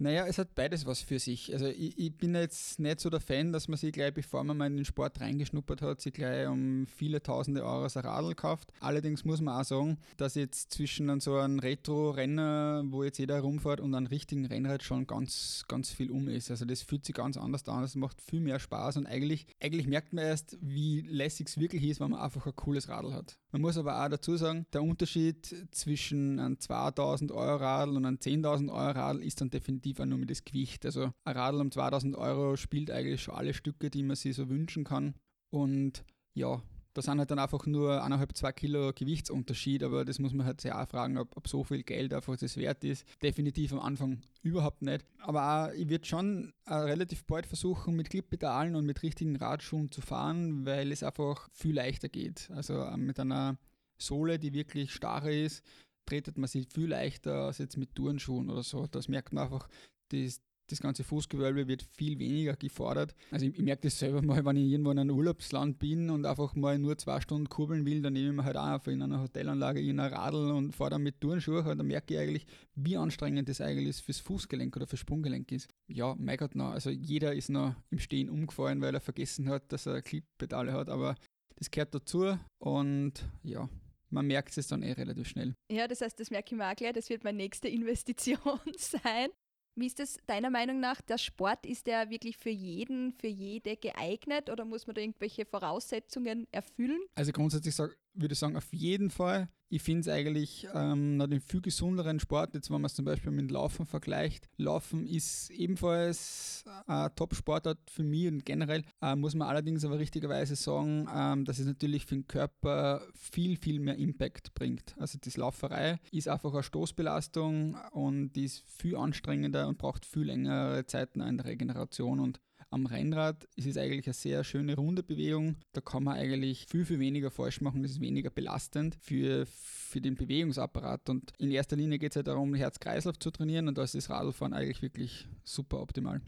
Naja, 0.00 0.26
es 0.28 0.38
hat 0.38 0.54
beides 0.54 0.86
was 0.86 1.00
für 1.02 1.18
sich. 1.18 1.52
Also 1.52 1.66
ich, 1.66 1.98
ich, 1.98 2.16
bin 2.16 2.32
jetzt 2.36 2.78
nicht 2.78 3.00
so 3.00 3.10
der 3.10 3.18
Fan, 3.18 3.52
dass 3.52 3.66
man 3.66 3.76
sich 3.76 3.92
gleich, 3.92 4.14
bevor 4.14 4.44
man 4.44 4.56
mal 4.56 4.68
in 4.68 4.76
den 4.76 4.84
Sport 4.84 5.20
reingeschnuppert 5.20 5.82
hat, 5.82 6.00
sich 6.00 6.12
gleich 6.12 6.46
um 6.46 6.86
viele 6.86 7.20
tausende 7.20 7.64
Euro 7.64 7.82
ein 7.82 8.00
Radl 8.00 8.36
kauft. 8.36 8.72
Allerdings 8.78 9.24
muss 9.24 9.40
man 9.40 9.60
auch 9.60 9.64
sagen, 9.64 9.98
dass 10.16 10.36
jetzt 10.36 10.70
zwischen 10.70 11.18
so 11.18 11.34
einem 11.34 11.58
Retro-Renner, 11.58 12.84
wo 12.86 13.02
jetzt 13.02 13.18
jeder 13.18 13.40
rumfährt, 13.40 13.80
und 13.80 13.92
einem 13.92 14.06
richtigen 14.06 14.46
Rennrad 14.46 14.84
schon 14.84 15.08
ganz, 15.08 15.64
ganz 15.66 15.90
viel 15.90 16.12
um 16.12 16.28
ist. 16.28 16.52
Also 16.52 16.64
das 16.64 16.82
fühlt 16.82 17.04
sich 17.04 17.16
ganz 17.16 17.36
anders 17.36 17.66
an, 17.66 17.82
es 17.82 17.96
macht 17.96 18.20
viel 18.20 18.40
mehr 18.40 18.60
Spaß 18.60 18.98
und 18.98 19.06
eigentlich, 19.06 19.46
eigentlich 19.60 19.88
merkt 19.88 20.12
man 20.12 20.24
erst, 20.24 20.56
wie 20.60 21.00
lässig 21.00 21.48
es 21.48 21.58
wirklich 21.58 21.82
ist, 21.82 21.98
wenn 21.98 22.10
man 22.10 22.20
einfach 22.20 22.46
ein 22.46 22.54
cooles 22.54 22.88
Radl 22.88 23.14
hat. 23.14 23.36
Man 23.50 23.62
muss 23.62 23.78
aber 23.78 24.04
auch 24.04 24.08
dazu 24.08 24.36
sagen, 24.36 24.66
der 24.72 24.82
Unterschied 24.82 25.68
zwischen 25.70 26.38
einem 26.38 26.60
2000 26.60 27.32
Euro 27.32 27.56
Radl 27.56 27.96
und 27.96 28.04
einem 28.04 28.18
10.000 28.18 28.70
Euro 28.70 28.90
Radl 28.90 29.22
ist 29.22 29.40
dann 29.40 29.48
definitiv 29.48 30.00
auch 30.00 30.04
nur 30.04 30.18
mit 30.18 30.30
das 30.30 30.44
Gewicht. 30.44 30.84
Also 30.84 31.12
ein 31.24 31.36
Radl 31.36 31.60
um 31.60 31.70
2000 31.70 32.16
Euro 32.16 32.56
spielt 32.56 32.90
eigentlich 32.90 33.22
schon 33.22 33.34
alle 33.34 33.54
Stücke, 33.54 33.88
die 33.88 34.02
man 34.02 34.16
sich 34.16 34.36
so 34.36 34.50
wünschen 34.50 34.84
kann. 34.84 35.14
Und 35.50 36.04
ja, 36.34 36.62
da 36.98 37.02
sind 37.02 37.20
halt 37.20 37.30
dann 37.30 37.38
einfach 37.38 37.64
nur 37.66 38.02
eineinhalb, 38.02 38.36
zwei 38.36 38.50
Kilo 38.50 38.92
Gewichtsunterschied, 38.92 39.84
aber 39.84 40.04
das 40.04 40.18
muss 40.18 40.32
man 40.32 40.44
halt 40.44 40.60
sehr 40.60 40.80
auch 40.80 40.88
fragen, 40.88 41.16
ob, 41.16 41.36
ob 41.36 41.46
so 41.46 41.62
viel 41.62 41.84
Geld 41.84 42.12
einfach 42.12 42.36
das 42.36 42.56
wert 42.56 42.82
ist. 42.82 43.06
Definitiv 43.22 43.72
am 43.72 43.80
Anfang 43.80 44.20
überhaupt 44.42 44.82
nicht. 44.82 45.04
Aber 45.20 45.68
auch, 45.68 45.72
ich 45.74 45.88
würde 45.88 46.04
schon 46.04 46.52
relativ 46.68 47.24
bald 47.24 47.46
versuchen, 47.46 47.94
mit 47.94 48.10
Clippedalen 48.10 48.74
und 48.74 48.84
mit 48.84 49.02
richtigen 49.04 49.36
Radschuhen 49.36 49.92
zu 49.92 50.00
fahren, 50.00 50.66
weil 50.66 50.90
es 50.90 51.04
einfach 51.04 51.48
viel 51.52 51.76
leichter 51.76 52.08
geht. 52.08 52.50
Also 52.52 52.84
mit 52.96 53.20
einer 53.20 53.56
Sohle, 53.96 54.40
die 54.40 54.52
wirklich 54.52 54.92
starr 54.92 55.30
ist, 55.30 55.64
tretet 56.04 56.36
man 56.36 56.48
sich 56.48 56.66
viel 56.68 56.88
leichter 56.88 57.46
als 57.46 57.58
jetzt 57.58 57.76
mit 57.76 57.94
Turnschuhen 57.94 58.50
oder 58.50 58.64
so. 58.64 58.86
Das 58.88 59.08
merkt 59.08 59.32
man 59.32 59.44
einfach, 59.44 59.68
das, 60.08 60.40
das 60.70 60.80
ganze 60.80 61.04
Fußgewölbe 61.04 61.66
wird 61.66 61.82
viel 61.82 62.18
weniger 62.18 62.54
gefordert. 62.56 63.14
Also 63.30 63.46
ich, 63.46 63.58
ich 63.58 63.64
merke 63.64 63.82
das 63.82 63.98
selber 63.98 64.22
mal, 64.22 64.44
wenn 64.44 64.56
ich 64.56 64.70
irgendwo 64.70 64.90
in 64.90 64.98
einem 64.98 65.16
Urlaubsland 65.16 65.78
bin 65.78 66.10
und 66.10 66.26
einfach 66.26 66.54
mal 66.54 66.78
nur 66.78 66.96
zwei 66.98 67.20
Stunden 67.20 67.48
kurbeln 67.48 67.84
will, 67.84 68.02
dann 68.02 68.12
nehme 68.12 68.28
ich 68.28 68.34
mir 68.34 68.44
halt 68.44 68.56
auch 68.56 68.66
einfach 68.66 68.92
in 68.92 69.02
einer 69.02 69.22
Hotelanlage 69.22 69.80
in 69.80 69.98
ein 69.98 70.12
Radl 70.12 70.50
und 70.50 70.74
fahre 70.74 70.90
dann 70.90 71.02
mit 71.02 71.20
Turnschuhen 71.20 71.66
und 71.66 71.78
dann 71.78 71.86
merke 71.86 72.14
ich 72.14 72.20
eigentlich, 72.20 72.46
wie 72.74 72.96
anstrengend 72.96 73.48
das 73.48 73.60
eigentlich 73.60 73.96
fürs 73.96 74.20
Fußgelenk 74.20 74.76
oder 74.76 74.86
fürs 74.86 75.00
Sprunggelenk 75.00 75.50
ist. 75.52 75.68
Ja, 75.88 76.14
mein 76.18 76.36
Gott, 76.36 76.54
noch, 76.54 76.70
also 76.70 76.90
jeder 76.90 77.34
ist 77.34 77.48
noch 77.48 77.74
im 77.90 77.98
Stehen 77.98 78.30
umgefallen, 78.30 78.80
weil 78.80 78.94
er 78.94 79.00
vergessen 79.00 79.48
hat, 79.48 79.72
dass 79.72 79.86
er 79.86 80.02
Klickpedale 80.02 80.72
hat, 80.72 80.88
aber 80.88 81.16
das 81.56 81.70
gehört 81.70 81.94
dazu 81.94 82.38
und 82.58 83.14
ja, 83.42 83.68
man 84.10 84.26
merkt 84.26 84.56
es 84.56 84.68
dann 84.68 84.82
eh 84.82 84.92
relativ 84.92 85.28
schnell. 85.28 85.54
Ja, 85.70 85.86
das 85.86 86.00
heißt, 86.00 86.18
das 86.18 86.30
merke 86.30 86.54
ich 86.54 86.58
mir 86.58 86.70
auch 86.70 86.76
gleich, 86.76 86.92
das 86.92 87.10
wird 87.10 87.24
meine 87.24 87.38
nächste 87.38 87.68
Investition 87.68 88.60
sein. 88.76 89.30
Wie 89.78 89.86
ist 89.86 90.00
das 90.00 90.16
deiner 90.26 90.50
Meinung 90.50 90.80
nach? 90.80 91.00
Der 91.02 91.18
Sport, 91.18 91.64
ist 91.64 91.86
der 91.86 92.10
wirklich 92.10 92.36
für 92.36 92.50
jeden, 92.50 93.12
für 93.12 93.28
jede 93.28 93.76
geeignet 93.76 94.50
oder 94.50 94.64
muss 94.64 94.88
man 94.88 94.94
da 94.94 95.00
irgendwelche 95.00 95.46
Voraussetzungen 95.46 96.48
erfüllen? 96.50 96.98
Also 97.14 97.30
grundsätzlich 97.30 97.76
sag, 97.76 97.96
würde 98.20 98.34
sagen, 98.34 98.56
auf 98.56 98.72
jeden 98.72 99.10
Fall. 99.10 99.48
Ich 99.70 99.82
finde 99.82 100.00
es 100.00 100.08
eigentlich 100.08 100.66
ähm, 100.74 101.18
noch 101.18 101.26
den 101.26 101.40
viel 101.40 101.60
gesünderen 101.60 102.20
Sport, 102.20 102.54
jetzt 102.54 102.70
wenn 102.70 102.80
man 102.80 102.86
es 102.86 102.94
zum 102.94 103.04
Beispiel 103.04 103.30
mit 103.30 103.50
Laufen 103.50 103.84
vergleicht. 103.84 104.48
Laufen 104.56 105.06
ist 105.06 105.50
ebenfalls 105.50 106.64
ein 106.86 107.10
Top-Sportart 107.14 107.78
für 107.90 108.02
mich 108.02 108.28
und 108.28 108.46
generell 108.46 108.82
äh, 109.02 109.14
muss 109.14 109.34
man 109.34 109.46
allerdings 109.46 109.84
aber 109.84 109.98
richtigerweise 109.98 110.56
sagen, 110.56 111.06
ähm, 111.14 111.44
dass 111.44 111.58
es 111.58 111.66
natürlich 111.66 112.06
für 112.06 112.14
den 112.14 112.26
Körper 112.26 113.02
viel, 113.14 113.58
viel 113.58 113.78
mehr 113.78 113.96
Impact 113.96 114.54
bringt. 114.54 114.94
Also 114.98 115.18
die 115.18 115.38
Lauferei 115.38 116.00
ist 116.12 116.28
einfach 116.28 116.54
eine 116.54 116.62
Stoßbelastung 116.62 117.76
und 117.92 118.32
die 118.32 118.44
ist 118.44 118.64
viel 118.66 118.96
anstrengender 118.96 119.68
und 119.68 119.76
braucht 119.76 120.06
viel 120.06 120.24
längere 120.24 120.86
Zeiten 120.86 121.20
in 121.20 121.36
der 121.36 121.46
Regeneration 121.46 122.20
und 122.20 122.40
am 122.70 122.86
Rennrad 122.86 123.48
ist 123.56 123.66
es 123.66 123.76
eigentlich 123.76 124.06
eine 124.06 124.14
sehr 124.14 124.44
schöne 124.44 124.76
runde 124.76 125.02
Bewegung. 125.02 125.56
Da 125.72 125.80
kann 125.80 126.04
man 126.04 126.16
eigentlich 126.16 126.66
viel, 126.66 126.84
viel 126.84 126.98
weniger 126.98 127.30
falsch 127.30 127.60
machen. 127.60 127.82
Das 127.82 127.92
ist 127.92 128.00
weniger 128.00 128.30
belastend 128.30 128.96
für, 129.00 129.46
für 129.46 130.00
den 130.00 130.16
Bewegungsapparat. 130.16 131.08
Und 131.08 131.32
in 131.38 131.50
erster 131.50 131.76
Linie 131.76 131.98
geht 131.98 132.12
es 132.12 132.16
halt 132.16 132.26
darum, 132.26 132.54
Herz-Kreislauf 132.54 133.18
zu 133.18 133.30
trainieren 133.30 133.68
und 133.68 133.78
da 133.78 133.82
ist 133.82 133.94
das 133.94 134.10
Radlfahren 134.10 134.52
eigentlich 134.52 134.82
wirklich 134.82 135.26
super 135.44 135.80
optimal. 135.80 136.20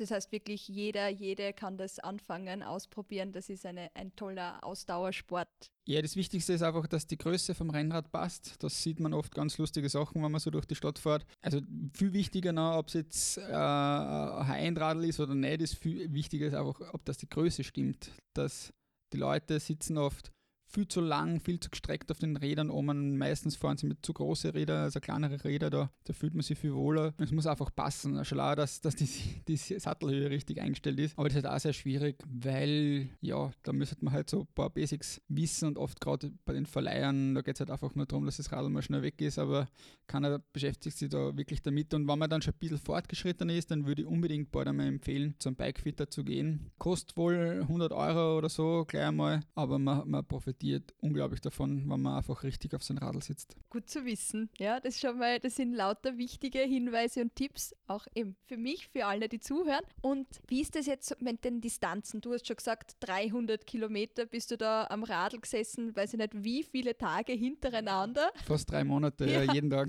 Das 0.00 0.10
heißt 0.10 0.32
wirklich, 0.32 0.66
jeder, 0.66 1.08
jede 1.10 1.52
kann 1.52 1.76
das 1.76 1.98
anfangen, 1.98 2.62
ausprobieren. 2.62 3.32
Das 3.32 3.50
ist 3.50 3.66
eine, 3.66 3.90
ein 3.92 4.16
toller 4.16 4.64
Ausdauersport. 4.64 5.70
Ja, 5.86 6.00
das 6.00 6.16
Wichtigste 6.16 6.54
ist 6.54 6.62
einfach, 6.62 6.86
dass 6.86 7.06
die 7.06 7.18
Größe 7.18 7.54
vom 7.54 7.68
Rennrad 7.68 8.10
passt. 8.10 8.54
Das 8.62 8.82
sieht 8.82 8.98
man 8.98 9.12
oft 9.12 9.34
ganz 9.34 9.58
lustige 9.58 9.90
Sachen, 9.90 10.22
wenn 10.22 10.32
man 10.32 10.40
so 10.40 10.50
durch 10.50 10.64
die 10.64 10.74
Stadt 10.74 10.98
fährt. 10.98 11.26
Also 11.42 11.60
viel 11.92 12.14
wichtiger 12.14 12.78
ob 12.78 12.88
es 12.88 12.94
jetzt 12.94 13.36
äh, 13.36 13.42
ein 13.42 14.48
High-End-Radl 14.48 15.04
ist 15.04 15.20
oder 15.20 15.34
nicht, 15.34 15.60
ist 15.60 15.74
viel 15.74 16.10
wichtiger 16.14 16.46
ist 16.46 16.54
einfach, 16.54 16.80
ob 16.94 17.04
das 17.04 17.18
die 17.18 17.28
Größe 17.28 17.62
stimmt. 17.62 18.10
Dass 18.32 18.72
die 19.12 19.18
Leute 19.18 19.60
sitzen 19.60 19.98
oft 19.98 20.32
viel 20.70 20.86
zu 20.86 21.00
lang, 21.00 21.40
viel 21.40 21.58
zu 21.58 21.68
gestreckt 21.68 22.10
auf 22.10 22.18
den 22.18 22.36
Rädern 22.36 22.70
oben. 22.70 23.18
Meistens 23.18 23.56
fahren 23.56 23.76
sie 23.76 23.86
mit 23.86 24.06
zu 24.06 24.12
großen 24.12 24.50
Rädern, 24.52 24.84
also 24.84 25.00
kleinere 25.00 25.42
Räder, 25.44 25.68
da, 25.68 25.90
da 26.04 26.12
fühlt 26.12 26.34
man 26.34 26.42
sich 26.42 26.58
viel 26.58 26.74
wohler. 26.74 27.12
Es 27.18 27.32
muss 27.32 27.46
einfach 27.46 27.74
passen. 27.74 28.24
Schon 28.24 28.38
dass, 28.38 28.80
dass 28.80 28.94
die, 28.96 29.08
die 29.48 29.56
Sattelhöhe 29.56 30.30
richtig 30.30 30.60
eingestellt 30.60 31.00
ist. 31.00 31.18
Aber 31.18 31.28
das 31.28 31.38
ist 31.38 31.44
halt 31.44 31.54
auch 31.54 31.60
sehr 31.60 31.72
schwierig, 31.72 32.16
weil 32.26 33.08
ja, 33.20 33.50
da 33.62 33.72
müsste 33.72 33.96
man 34.00 34.14
halt 34.14 34.30
so 34.30 34.42
ein 34.42 34.48
paar 34.54 34.70
Basics 34.70 35.20
wissen 35.28 35.68
und 35.68 35.78
oft 35.78 36.00
gerade 36.00 36.32
bei 36.44 36.52
den 36.52 36.66
Verleihern, 36.66 37.34
da 37.34 37.42
geht 37.42 37.56
es 37.56 37.60
halt 37.60 37.70
einfach 37.70 37.94
nur 37.94 38.06
darum, 38.06 38.24
dass 38.26 38.36
das 38.36 38.52
Radl 38.52 38.70
mal 38.70 38.82
schnell 38.82 39.02
weg 39.02 39.20
ist, 39.20 39.38
aber 39.38 39.68
keiner 40.06 40.38
beschäftigt 40.52 40.96
sich 40.96 41.08
da 41.08 41.36
wirklich 41.36 41.62
damit. 41.62 41.92
Und 41.94 42.06
wenn 42.08 42.18
man 42.18 42.30
dann 42.30 42.42
schon 42.42 42.54
ein 42.54 42.58
bisschen 42.58 42.78
fortgeschritten 42.78 43.50
ist, 43.50 43.70
dann 43.70 43.86
würde 43.86 44.02
ich 44.02 44.08
unbedingt 44.08 44.52
bald 44.52 44.68
einmal 44.68 44.86
empfehlen, 44.86 45.34
zum 45.38 45.56
Bikefitter 45.56 46.08
zu 46.08 46.24
gehen. 46.24 46.70
Kostet 46.78 47.16
wohl 47.16 47.60
100 47.62 47.92
Euro 47.92 48.38
oder 48.38 48.48
so, 48.48 48.84
gleich 48.86 49.06
einmal, 49.06 49.40
aber 49.54 49.78
man, 49.78 50.08
man 50.08 50.24
profitiert 50.24 50.59
profitiert 50.60 50.94
unglaublich 51.00 51.40
davon, 51.40 51.88
wenn 51.88 52.00
man 52.00 52.16
einfach 52.16 52.42
richtig 52.42 52.74
auf 52.74 52.82
sein 52.82 52.98
Radl 52.98 53.22
sitzt. 53.22 53.56
Gut 53.70 53.88
zu 53.88 54.04
wissen. 54.04 54.50
Ja, 54.58 54.78
das 54.80 55.00
schon 55.00 55.18
mal, 55.18 55.40
das 55.40 55.56
sind 55.56 55.72
lauter 55.72 56.18
wichtige 56.18 56.60
Hinweise 56.60 57.22
und 57.22 57.34
Tipps, 57.34 57.74
auch 57.86 58.06
eben 58.14 58.36
für 58.46 58.56
mich, 58.56 58.88
für 58.88 59.06
alle, 59.06 59.28
die 59.28 59.40
zuhören. 59.40 59.84
Und 60.02 60.26
wie 60.48 60.60
ist 60.60 60.76
das 60.76 60.86
jetzt 60.86 61.20
mit 61.20 61.44
den 61.44 61.60
Distanzen? 61.60 62.20
Du 62.20 62.32
hast 62.32 62.46
schon 62.46 62.56
gesagt, 62.56 62.96
300 63.00 63.66
Kilometer 63.66 64.26
bist 64.26 64.50
du 64.50 64.58
da 64.58 64.86
am 64.90 65.02
Radl 65.02 65.40
gesessen, 65.40 65.96
weiß 65.96 66.12
ich 66.14 66.18
nicht, 66.18 66.44
wie 66.44 66.62
viele 66.62 66.96
Tage 66.96 67.32
hintereinander. 67.32 68.30
Fast 68.44 68.70
drei 68.70 68.84
Monate, 68.84 69.26
ja. 69.30 69.52
jeden 69.52 69.70
Tag. 69.70 69.88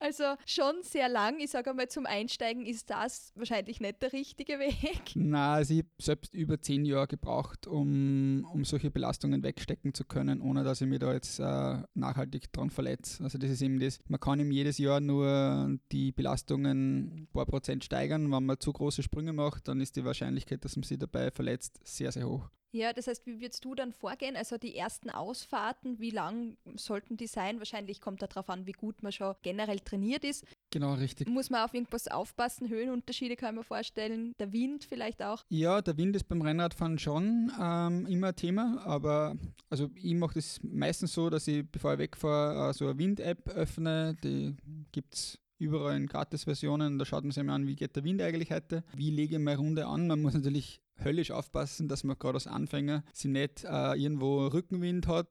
Also 0.00 0.24
schon 0.46 0.76
sehr 0.82 1.10
lang. 1.10 1.38
Ich 1.40 1.50
sage 1.50 1.70
einmal, 1.70 1.88
zum 1.88 2.06
Einsteigen 2.06 2.64
ist 2.64 2.88
das 2.88 3.32
wahrscheinlich 3.36 3.80
nicht 3.80 4.00
der 4.00 4.14
richtige 4.14 4.58
Weg. 4.58 5.02
Na, 5.14 5.54
also 5.54 5.74
ich 5.74 5.80
habe 5.80 5.90
selbst 6.00 6.34
über 6.34 6.60
zehn 6.60 6.86
Jahre 6.86 7.06
gebraucht, 7.06 7.66
um, 7.66 8.46
um 8.50 8.64
solche 8.64 8.90
Belastungen 8.90 9.42
wegstecken 9.42 9.92
zu 9.92 10.04
können, 10.04 10.40
ohne 10.40 10.64
dass 10.64 10.80
ich 10.80 10.88
mich 10.88 11.00
da 11.00 11.12
jetzt 11.12 11.38
äh, 11.38 11.82
nachhaltig 11.92 12.50
dran 12.50 12.70
verletze. 12.70 13.22
Also 13.22 13.36
das 13.36 13.50
ist 13.50 13.60
eben 13.60 13.78
das, 13.78 13.98
man 14.08 14.18
kann 14.18 14.40
ihm 14.40 14.50
jedes 14.50 14.78
Jahr 14.78 15.00
nur 15.00 15.78
die 15.92 16.12
Belastungen 16.12 17.20
ein 17.20 17.28
paar 17.30 17.44
Prozent 17.44 17.84
steigern. 17.84 18.32
Wenn 18.32 18.46
man 18.46 18.58
zu 18.58 18.72
große 18.72 19.02
Sprünge 19.02 19.34
macht, 19.34 19.68
dann 19.68 19.82
ist 19.82 19.96
die 19.96 20.04
Wahrscheinlichkeit, 20.04 20.64
dass 20.64 20.76
man 20.76 20.84
sich 20.84 20.98
dabei 20.98 21.30
verletzt, 21.30 21.78
sehr, 21.84 22.10
sehr 22.10 22.26
hoch. 22.26 22.48
Ja, 22.72 22.92
das 22.92 23.08
heißt, 23.08 23.26
wie 23.26 23.40
würdest 23.40 23.64
du 23.64 23.74
dann 23.74 23.92
vorgehen? 23.92 24.36
Also 24.36 24.56
die 24.56 24.76
ersten 24.76 25.10
Ausfahrten, 25.10 25.98
wie 25.98 26.10
lang 26.10 26.56
sollten 26.76 27.16
die 27.16 27.26
sein? 27.26 27.58
Wahrscheinlich 27.58 28.00
kommt 28.00 28.22
darauf 28.22 28.48
an, 28.48 28.66
wie 28.66 28.72
gut 28.72 29.02
man 29.02 29.10
schon 29.10 29.34
generell 29.42 29.80
trainiert 29.80 30.24
ist. 30.24 30.44
Genau, 30.70 30.94
richtig. 30.94 31.28
Muss 31.28 31.50
man 31.50 31.64
auf 31.64 31.74
irgendwas 31.74 32.06
aufpassen? 32.06 32.68
Höhenunterschiede 32.68 33.34
kann 33.34 33.54
ich 33.54 33.58
mir 33.58 33.64
vorstellen. 33.64 34.34
Der 34.38 34.52
Wind 34.52 34.84
vielleicht 34.84 35.22
auch? 35.22 35.44
Ja, 35.48 35.82
der 35.82 35.96
Wind 35.96 36.14
ist 36.14 36.28
beim 36.28 36.42
Rennradfahren 36.42 36.98
schon 36.98 37.50
ähm, 37.60 38.06
immer 38.06 38.28
ein 38.28 38.36
Thema, 38.36 38.80
aber 38.84 39.36
also 39.68 39.90
ich 39.96 40.14
mache 40.14 40.34
das 40.34 40.60
meistens 40.62 41.12
so, 41.12 41.28
dass 41.28 41.48
ich, 41.48 41.68
bevor 41.68 41.94
ich 41.94 41.98
wegfahre, 41.98 42.72
so 42.72 42.86
eine 42.86 42.98
Wind-App 42.98 43.48
öffne. 43.48 44.16
Die 44.22 44.56
gibt 44.92 45.14
es 45.14 45.38
überall 45.58 45.96
in 45.96 46.06
Gratis-Versionen. 46.06 46.98
Da 46.98 47.04
schaut 47.04 47.24
man 47.24 47.32
sich 47.32 47.42
mal 47.42 47.54
an, 47.54 47.66
wie 47.66 47.76
geht 47.76 47.94
der 47.96 48.04
Wind 48.04 48.22
eigentlich 48.22 48.50
heute. 48.50 48.82
Wie 48.94 49.10
lege 49.10 49.36
ich 49.36 49.42
meine 49.42 49.58
Runde 49.58 49.86
an? 49.86 50.06
Man 50.06 50.22
muss 50.22 50.34
natürlich 50.34 50.80
höllisch 51.04 51.30
aufpassen, 51.30 51.88
dass 51.88 52.04
man 52.04 52.18
gerade 52.18 52.34
als 52.34 52.46
Anfänger 52.46 53.04
sie 53.12 53.28
nicht 53.28 53.64
äh, 53.64 53.94
irgendwo 53.94 54.46
Rückenwind 54.46 55.06
hat 55.06 55.28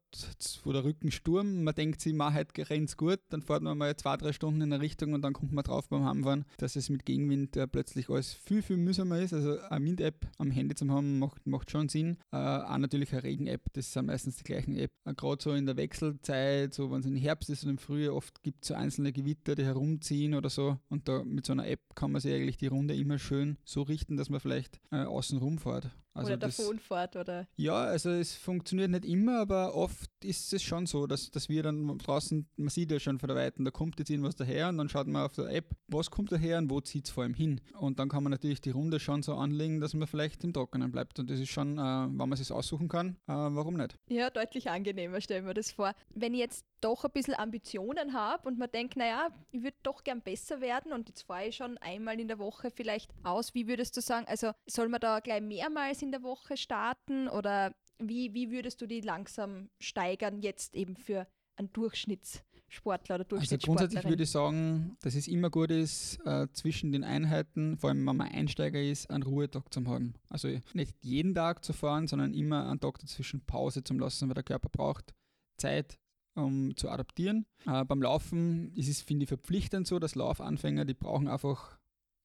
oder 0.65 0.83
Rückensturm. 0.83 1.63
Man 1.63 1.75
denkt 1.75 2.01
sich, 2.01 2.13
man 2.13 2.33
heute 2.33 2.69
rennt 2.69 2.95
gut, 2.97 3.19
dann 3.29 3.41
fährt 3.41 3.61
man 3.61 3.77
mal 3.77 3.95
zwei, 3.95 4.17
drei 4.17 4.33
Stunden 4.33 4.61
in 4.61 4.73
eine 4.73 4.81
Richtung 4.81 5.13
und 5.13 5.21
dann 5.21 5.33
kommt 5.33 5.51
man 5.51 5.63
drauf 5.63 5.89
beim 5.89 6.05
Heimfahren, 6.05 6.45
dass 6.57 6.75
es 6.75 6.89
mit 6.89 7.05
Gegenwind 7.05 7.55
äh, 7.57 7.67
plötzlich 7.67 8.09
alles 8.09 8.33
viel, 8.33 8.61
viel 8.61 8.77
mühsamer 8.77 9.19
ist. 9.19 9.33
Also 9.33 9.59
eine 9.69 9.85
Wind-App 9.85 10.27
am 10.37 10.51
Handy 10.51 10.75
zu 10.75 10.89
haben, 10.89 11.19
macht, 11.19 11.45
macht 11.45 11.71
schon 11.71 11.89
Sinn. 11.89 12.17
Äh, 12.31 12.37
auch 12.37 12.77
natürlich 12.77 13.11
eine 13.13 13.23
Regen-App, 13.23 13.61
das 13.73 13.93
sind 13.93 14.07
meistens 14.07 14.37
die 14.37 14.43
gleichen 14.43 14.75
App. 14.75 14.91
Äh, 15.05 15.13
gerade 15.13 15.41
so 15.41 15.53
in 15.53 15.65
der 15.65 15.77
Wechselzeit, 15.77 16.73
so 16.73 16.91
wenn 16.91 17.01
es 17.01 17.05
im 17.05 17.15
Herbst 17.15 17.49
ist 17.49 17.63
und 17.63 17.71
im 17.71 17.77
Frühjahr, 17.77 18.15
oft 18.15 18.41
gibt 18.43 18.63
es 18.63 18.69
so 18.69 18.73
einzelne 18.73 19.11
Gewitter, 19.11 19.55
die 19.55 19.65
herumziehen 19.65 20.33
oder 20.33 20.49
so. 20.49 20.77
Und 20.89 21.07
da 21.07 21.23
mit 21.23 21.45
so 21.45 21.53
einer 21.53 21.67
App 21.67 21.81
kann 21.95 22.11
man 22.11 22.21
sich 22.21 22.33
eigentlich 22.33 22.57
die 22.57 22.67
Runde 22.67 22.95
immer 22.95 23.19
schön 23.19 23.57
so 23.63 23.81
richten, 23.83 24.17
dass 24.17 24.29
man 24.29 24.39
vielleicht 24.39 24.79
äh, 24.91 25.03
außenrum 25.03 25.58
fährt. 25.59 25.89
Also 26.13 26.33
oder 26.33 26.37
davon 26.37 26.79
fährt, 26.79 27.15
oder? 27.15 27.47
Ja, 27.55 27.75
also 27.75 28.09
es 28.09 28.35
funktioniert 28.35 28.89
nicht 28.91 29.05
immer, 29.05 29.39
aber 29.39 29.75
oft 29.75 30.09
ist 30.23 30.51
es 30.53 30.63
schon 30.63 30.85
so, 30.85 31.07
dass, 31.07 31.31
dass 31.31 31.49
wir 31.49 31.63
dann 31.63 31.97
draußen, 31.97 32.47
man 32.57 32.69
sieht 32.69 32.91
ja 32.91 32.99
schon 32.99 33.19
von 33.19 33.27
der 33.27 33.37
Weiten, 33.37 33.63
da 33.63 33.71
kommt 33.71 33.99
jetzt 33.99 34.09
irgendwas 34.09 34.35
daher 34.35 34.69
und 34.69 34.77
dann 34.77 34.89
schaut 34.89 35.07
man 35.07 35.23
auf 35.23 35.33
der 35.33 35.45
App, 35.45 35.75
was 35.87 36.11
kommt 36.11 36.31
daher 36.31 36.57
und 36.57 36.69
wo 36.69 36.81
zieht 36.81 37.05
es 37.05 37.11
vor 37.11 37.23
allem 37.23 37.33
hin. 37.33 37.61
Und 37.79 37.99
dann 37.99 38.09
kann 38.09 38.23
man 38.23 38.31
natürlich 38.31 38.61
die 38.61 38.71
Runde 38.71 38.99
schon 38.99 39.23
so 39.23 39.35
anlegen, 39.35 39.79
dass 39.79 39.93
man 39.93 40.07
vielleicht 40.07 40.43
im 40.43 40.53
Trockenen 40.53 40.91
bleibt. 40.91 41.19
Und 41.19 41.29
das 41.29 41.39
ist 41.39 41.49
schon, 41.49 41.77
äh, 41.77 41.81
wenn 41.81 42.17
man 42.17 42.33
es 42.33 42.51
aussuchen 42.51 42.87
kann, 42.87 43.17
äh, 43.27 43.33
warum 43.33 43.75
nicht? 43.75 43.95
Ja, 44.09 44.29
deutlich 44.29 44.69
angenehmer, 44.69 45.21
stellen 45.21 45.45
wir 45.45 45.53
das 45.53 45.71
vor. 45.71 45.93
Wenn 46.13 46.33
ich 46.33 46.39
jetzt 46.39 46.65
doch 46.81 47.03
ein 47.03 47.11
bisschen 47.11 47.35
Ambitionen 47.35 48.13
habe 48.13 48.47
und 48.47 48.57
man 48.57 48.71
denkt, 48.71 48.95
naja, 48.95 49.29
ich 49.51 49.63
würde 49.63 49.77
doch 49.83 50.03
gern 50.03 50.21
besser 50.21 50.61
werden 50.61 50.93
und 50.93 51.09
jetzt 51.09 51.23
fahre 51.23 51.47
ich 51.47 51.55
schon 51.55 51.77
einmal 51.79 52.19
in 52.19 52.27
der 52.27 52.39
Woche 52.39 52.71
vielleicht 52.71 53.11
aus. 53.23 53.53
Wie 53.53 53.67
würdest 53.67 53.95
du 53.97 54.01
sagen, 54.01 54.25
also 54.27 54.51
soll 54.65 54.89
man 54.89 55.01
da 55.01 55.19
gleich 55.19 55.41
mehrmals 55.41 55.98
in 56.01 56.11
der 56.11 56.23
Woche 56.23 56.57
starten 56.57 57.27
oder 57.27 57.73
wie, 57.99 58.33
wie 58.33 58.51
würdest 58.51 58.81
du 58.81 58.87
die 58.87 59.01
langsam 59.01 59.69
steigern 59.79 60.41
jetzt 60.41 60.75
eben 60.75 60.95
für 60.95 61.27
einen 61.57 61.71
Durchschnittssportler 61.73 63.15
oder 63.15 63.25
Durchschnittssportlerin? 63.25 63.49
Also 63.49 63.67
grundsätzlich 63.67 64.09
würde 64.09 64.23
ich 64.23 64.31
sagen, 64.31 64.97
dass 65.01 65.15
es 65.15 65.27
immer 65.27 65.49
gut 65.49 65.71
ist, 65.71 66.19
äh, 66.25 66.47
zwischen 66.53 66.91
den 66.91 67.03
Einheiten, 67.03 67.77
vor 67.77 67.89
allem 67.89 68.05
wenn 68.05 68.15
man 68.15 68.29
Einsteiger 68.29 68.81
ist, 68.81 69.09
einen 69.09 69.23
Ruhetag 69.23 69.73
zu 69.73 69.85
haben. 69.85 70.13
Also 70.29 70.47
nicht 70.73 70.95
jeden 71.01 71.35
Tag 71.35 71.65
zu 71.65 71.73
fahren, 71.73 72.07
sondern 72.07 72.33
immer 72.33 72.69
einen 72.69 72.79
Tag 72.79 72.99
dazwischen 72.99 73.45
Pause 73.45 73.83
zu 73.83 73.93
lassen, 73.95 74.29
weil 74.29 74.35
der 74.35 74.43
Körper 74.43 74.69
braucht 74.69 75.13
Zeit 75.57 75.99
um 76.35 76.75
zu 76.75 76.89
adaptieren. 76.89 77.45
Äh, 77.65 77.85
beim 77.85 78.01
Laufen 78.01 78.73
ist 78.75 78.87
es, 78.87 79.01
finde 79.01 79.23
ich, 79.23 79.29
verpflichtend 79.29 79.87
so, 79.87 79.99
dass 79.99 80.15
Laufanfänger, 80.15 80.85
die 80.85 80.93
brauchen 80.93 81.27
einfach 81.27 81.78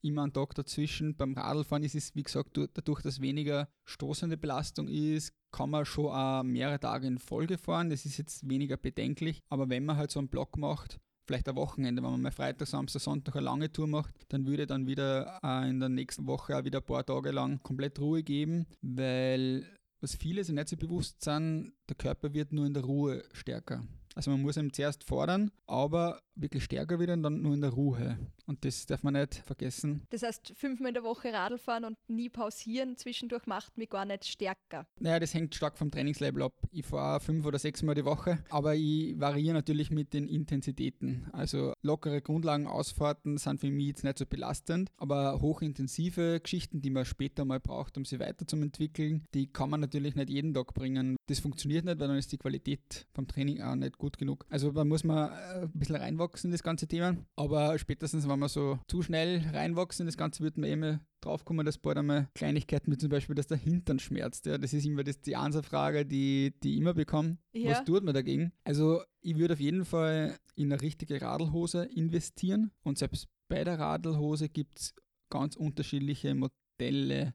immer 0.04 0.22
einen 0.22 0.32
Tag 0.32 0.54
dazwischen. 0.54 1.16
Beim 1.16 1.34
Radlfahren 1.34 1.82
ist 1.82 1.94
es, 1.94 2.14
wie 2.14 2.22
gesagt, 2.22 2.56
dadurch, 2.56 3.02
dass 3.02 3.20
weniger 3.20 3.68
stoßende 3.84 4.36
Belastung 4.36 4.88
ist, 4.88 5.32
kann 5.50 5.70
man 5.70 5.84
schon 5.84 6.06
auch 6.06 6.42
mehrere 6.42 6.80
Tage 6.80 7.06
in 7.06 7.18
Folge 7.18 7.58
fahren. 7.58 7.90
Das 7.90 8.04
ist 8.04 8.18
jetzt 8.18 8.48
weniger 8.48 8.76
bedenklich. 8.76 9.40
Aber 9.48 9.68
wenn 9.68 9.84
man 9.84 9.96
halt 9.96 10.10
so 10.10 10.18
einen 10.18 10.28
Block 10.28 10.56
macht, 10.56 10.98
vielleicht 11.26 11.48
ein 11.48 11.56
Wochenende, 11.56 12.02
wenn 12.02 12.10
man 12.10 12.22
mal 12.22 12.30
Freitag, 12.30 12.68
Samstag, 12.68 13.00
Sonntag 13.00 13.36
eine 13.36 13.44
lange 13.44 13.72
Tour 13.72 13.86
macht, 13.86 14.14
dann 14.28 14.46
würde 14.46 14.66
dann 14.66 14.86
wieder 14.86 15.40
äh, 15.42 15.68
in 15.68 15.80
der 15.80 15.88
nächsten 15.88 16.26
Woche 16.26 16.56
auch 16.56 16.64
wieder 16.64 16.80
ein 16.80 16.86
paar 16.86 17.04
Tage 17.04 17.30
lang 17.30 17.62
komplett 17.62 17.98
Ruhe 17.98 18.22
geben, 18.22 18.66
weil 18.82 19.66
was 20.00 20.16
viele 20.16 20.44
sich 20.44 20.54
nicht 20.54 20.68
so 20.68 20.76
bewusst 20.76 21.24
sind, 21.24 21.72
der 21.88 21.96
Körper 21.96 22.34
wird 22.34 22.52
nur 22.52 22.66
in 22.66 22.74
der 22.74 22.84
Ruhe 22.84 23.22
stärker. 23.32 23.82
Also 24.14 24.30
man 24.30 24.42
muss 24.42 24.56
ihn 24.56 24.72
zuerst 24.72 25.04
fordern, 25.04 25.50
aber 25.66 26.20
wirklich 26.36 26.64
stärker 26.64 26.98
wieder 27.00 27.12
und 27.14 27.22
dann 27.22 27.42
nur 27.42 27.54
in 27.54 27.60
der 27.60 27.70
Ruhe. 27.70 28.18
Und 28.46 28.64
das 28.64 28.86
darf 28.86 29.02
man 29.02 29.14
nicht 29.14 29.36
vergessen. 29.46 30.02
Das 30.10 30.22
heißt, 30.22 30.52
fünfmal 30.56 30.88
in 30.88 30.94
der 30.94 31.02
Woche 31.02 31.32
Radl 31.32 31.58
fahren 31.58 31.84
und 31.84 31.96
nie 32.08 32.28
pausieren 32.28 32.96
zwischendurch 32.96 33.46
macht 33.46 33.78
mich 33.78 33.88
gar 33.88 34.04
nicht 34.04 34.26
stärker. 34.26 34.86
Naja, 35.00 35.20
das 35.20 35.32
hängt 35.32 35.54
stark 35.54 35.78
vom 35.78 35.90
Trainingslevel 35.90 36.42
ab. 36.42 36.52
Ich 36.70 36.84
fahre 36.84 37.20
fünf 37.20 37.46
oder 37.46 37.58
sechs 37.58 37.82
Mal 37.82 37.94
die 37.94 38.04
Woche, 38.04 38.38
aber 38.50 38.74
ich 38.74 39.18
variiere 39.18 39.54
natürlich 39.54 39.90
mit 39.90 40.12
den 40.12 40.28
Intensitäten. 40.28 41.28
Also 41.32 41.72
lockere 41.82 42.20
Grundlagenausfahrten 42.20 43.38
sind 43.38 43.60
für 43.60 43.70
mich 43.70 43.88
jetzt 43.88 44.04
nicht 44.04 44.18
so 44.18 44.26
belastend, 44.26 44.90
aber 44.96 45.40
hochintensive 45.40 46.40
Geschichten, 46.40 46.82
die 46.82 46.90
man 46.90 47.04
später 47.04 47.44
mal 47.44 47.60
braucht, 47.60 47.96
um 47.96 48.04
sie 48.04 48.18
weiterzuentwickeln, 48.18 49.24
die 49.32 49.46
kann 49.46 49.70
man 49.70 49.80
natürlich 49.80 50.14
nicht 50.16 50.30
jeden 50.30 50.52
Tag 50.52 50.74
bringen. 50.74 51.16
Das 51.26 51.38
funktioniert 51.38 51.84
nicht, 51.84 51.98
weil 51.98 52.08
dann 52.08 52.18
ist 52.18 52.32
die 52.32 52.38
Qualität 52.38 53.06
vom 53.14 53.26
Training 53.26 53.62
auch 53.62 53.76
nicht 53.76 53.96
gut 53.96 54.18
genug. 54.18 54.44
Also 54.50 54.72
da 54.72 54.84
muss 54.84 55.04
man 55.04 55.30
äh, 55.30 55.62
ein 55.62 55.72
bisschen 55.72 55.96
reinwachsen 55.96 56.23
reinwachsen 56.24 56.48
in 56.48 56.52
das 56.52 56.62
ganze 56.62 56.86
Thema. 56.86 57.16
Aber 57.36 57.78
spätestens, 57.78 58.28
wenn 58.28 58.38
man 58.38 58.48
so 58.48 58.78
zu 58.88 59.02
schnell 59.02 59.42
reinwachsen 59.52 60.04
in 60.04 60.06
das 60.06 60.16
Ganze, 60.16 60.42
wird 60.42 60.56
man 60.56 60.70
immer 60.70 61.00
drauf 61.20 61.44
kommen, 61.44 61.64
dass 61.64 61.78
bald 61.78 61.98
einmal 61.98 62.28
Kleinigkeiten 62.34 62.92
wie 62.92 62.98
zum 62.98 63.08
Beispiel, 63.08 63.34
dass 63.34 63.46
der 63.46 63.56
Hintern 63.56 63.98
schmerzt. 63.98 64.46
Ja. 64.46 64.58
Das 64.58 64.72
ist 64.72 64.84
immer 64.84 65.04
das, 65.04 65.20
die 65.20 65.36
Answerfrage, 65.36 66.04
die, 66.04 66.54
die 66.62 66.74
ich 66.74 66.80
immer 66.80 66.94
bekomme. 66.94 67.38
Ja. 67.52 67.72
Was 67.72 67.84
tut 67.84 68.04
man 68.04 68.14
dagegen? 68.14 68.52
Also 68.64 69.02
ich 69.20 69.36
würde 69.36 69.54
auf 69.54 69.60
jeden 69.60 69.84
Fall 69.84 70.36
in 70.54 70.72
eine 70.72 70.80
richtige 70.80 71.20
Radlhose 71.20 71.84
investieren. 71.84 72.72
Und 72.82 72.98
selbst 72.98 73.28
bei 73.48 73.64
der 73.64 73.78
Radlhose 73.78 74.48
gibt 74.48 74.78
es 74.80 74.94
ganz 75.30 75.56
unterschiedliche 75.56 76.34
Modelle 76.34 77.34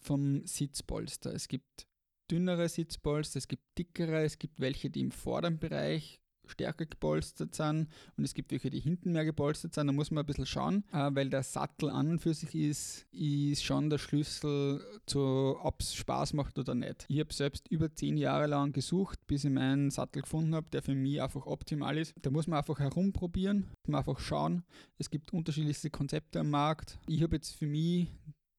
vom 0.00 0.46
Sitzpolster. 0.46 1.34
Es 1.34 1.48
gibt 1.48 1.86
dünnere 2.30 2.68
Sitzpolster, 2.68 3.38
es 3.38 3.48
gibt 3.48 3.62
dickere, 3.78 4.24
es 4.24 4.38
gibt 4.38 4.60
welche, 4.60 4.90
die 4.90 5.00
im 5.00 5.10
vorderen 5.10 5.58
Bereich 5.58 6.20
stärker 6.50 6.86
gepolstert 6.86 7.54
sind 7.54 7.88
und 8.16 8.24
es 8.24 8.34
gibt 8.34 8.52
welche, 8.52 8.70
die 8.70 8.80
hinten 8.80 9.12
mehr 9.12 9.24
gepolstert 9.24 9.74
sind. 9.74 9.86
Da 9.86 9.92
muss 9.92 10.10
man 10.10 10.22
ein 10.22 10.26
bisschen 10.26 10.46
schauen, 10.46 10.84
äh, 10.92 11.10
weil 11.12 11.30
der 11.30 11.42
Sattel 11.42 11.90
an 11.90 12.10
und 12.10 12.18
für 12.20 12.34
sich 12.34 12.54
ist, 12.54 13.06
ist 13.12 13.64
schon 13.64 13.90
der 13.90 13.98
Schlüssel 13.98 14.82
zu, 15.06 15.56
ob 15.62 15.80
es 15.80 15.94
Spaß 15.94 16.32
macht 16.32 16.58
oder 16.58 16.74
nicht. 16.74 17.06
Ich 17.08 17.20
habe 17.20 17.32
selbst 17.32 17.68
über 17.68 17.94
zehn 17.94 18.16
Jahre 18.16 18.46
lang 18.46 18.72
gesucht, 18.72 19.18
bis 19.26 19.44
ich 19.44 19.50
meinen 19.50 19.90
Sattel 19.90 20.22
gefunden 20.22 20.54
habe, 20.54 20.70
der 20.70 20.82
für 20.82 20.94
mich 20.94 21.20
einfach 21.22 21.46
optimal 21.46 21.98
ist. 21.98 22.14
Da 22.22 22.30
muss 22.30 22.46
man 22.46 22.58
einfach 22.58 22.78
herumprobieren, 22.78 23.66
muss 23.84 23.88
man 23.88 23.98
einfach 24.00 24.18
schauen. 24.18 24.64
Es 24.98 25.10
gibt 25.10 25.32
unterschiedlichste 25.32 25.90
Konzepte 25.90 26.40
am 26.40 26.50
Markt. 26.50 26.98
Ich 27.06 27.22
habe 27.22 27.36
jetzt 27.36 27.56
für 27.56 27.66
mich 27.66 28.08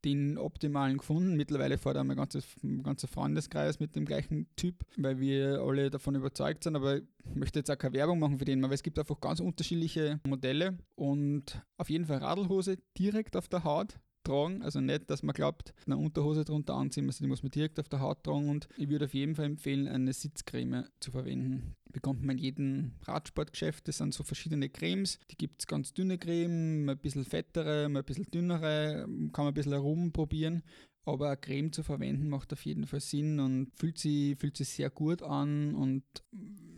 den 0.05 0.37
optimalen 0.37 0.97
gefunden. 0.97 1.35
Mittlerweile 1.35 1.77
fährt 1.77 1.97
auch 1.97 2.03
mein 2.03 2.17
ganzes, 2.17 2.45
ganzer 2.83 3.07
Freundeskreis 3.07 3.79
mit 3.79 3.95
dem 3.95 4.05
gleichen 4.05 4.47
Typ, 4.55 4.75
weil 4.97 5.19
wir 5.19 5.61
alle 5.61 5.89
davon 5.89 6.15
überzeugt 6.15 6.63
sind. 6.63 6.75
Aber 6.75 6.97
ich 6.97 7.03
möchte 7.35 7.59
jetzt 7.59 7.71
auch 7.71 7.77
keine 7.77 7.93
Werbung 7.93 8.19
machen 8.19 8.39
für 8.39 8.45
den, 8.45 8.61
weil 8.61 8.73
es 8.73 8.83
gibt 8.83 8.99
einfach 8.99 9.19
ganz 9.19 9.39
unterschiedliche 9.39 10.19
Modelle 10.27 10.77
und 10.95 11.61
auf 11.77 11.89
jeden 11.89 12.05
Fall 12.05 12.17
Radlhose 12.17 12.77
direkt 12.97 13.35
auf 13.35 13.47
der 13.47 13.63
Haut 13.63 13.99
tragen. 14.23 14.61
Also 14.61 14.81
nicht, 14.81 15.09
dass 15.09 15.23
man 15.23 15.33
glaubt, 15.33 15.73
eine 15.85 15.97
Unterhose 15.97 16.45
drunter 16.45 16.75
anziehen, 16.75 17.07
also 17.07 17.23
die 17.23 17.29
muss 17.29 17.43
man 17.43 17.51
direkt 17.51 17.79
auf 17.79 17.89
der 17.89 17.99
Haut 17.99 18.23
tragen 18.23 18.49
und 18.49 18.67
ich 18.77 18.89
würde 18.89 19.05
auf 19.05 19.13
jeden 19.13 19.35
Fall 19.35 19.45
empfehlen, 19.45 19.87
eine 19.87 20.13
Sitzcreme 20.13 20.85
zu 20.99 21.11
verwenden. 21.11 21.75
Bekommt 21.97 22.23
man 22.23 22.37
in 22.37 22.43
jedem 22.43 22.91
Radsportgeschäft, 23.05 23.87
das 23.87 23.97
sind 23.97 24.13
so 24.13 24.23
verschiedene 24.23 24.69
Cremes. 24.69 25.17
Die 25.31 25.35
gibt 25.35 25.61
es 25.61 25.65
ganz 25.65 25.95
dünne 25.95 26.19
Creme, 26.19 26.87
ein 26.89 26.97
bisschen 26.99 27.25
fettere, 27.25 27.85
ein 27.85 28.03
bisschen 28.03 28.25
dünnere, 28.25 29.07
kann 29.33 29.45
man 29.45 29.47
ein 29.47 29.53
bisschen 29.55 29.71
herumprobieren. 29.71 30.61
Aber 31.05 31.29
eine 31.29 31.37
Creme 31.37 31.73
zu 31.73 31.81
verwenden 31.81 32.29
macht 32.29 32.53
auf 32.53 32.63
jeden 32.65 32.85
Fall 32.85 32.99
Sinn 32.99 33.39
und 33.39 33.71
fühlt 33.75 33.97
sich, 33.97 34.37
fühlt 34.37 34.57
sich 34.57 34.69
sehr 34.69 34.91
gut 34.91 35.23
an 35.23 35.73
und 35.73 36.03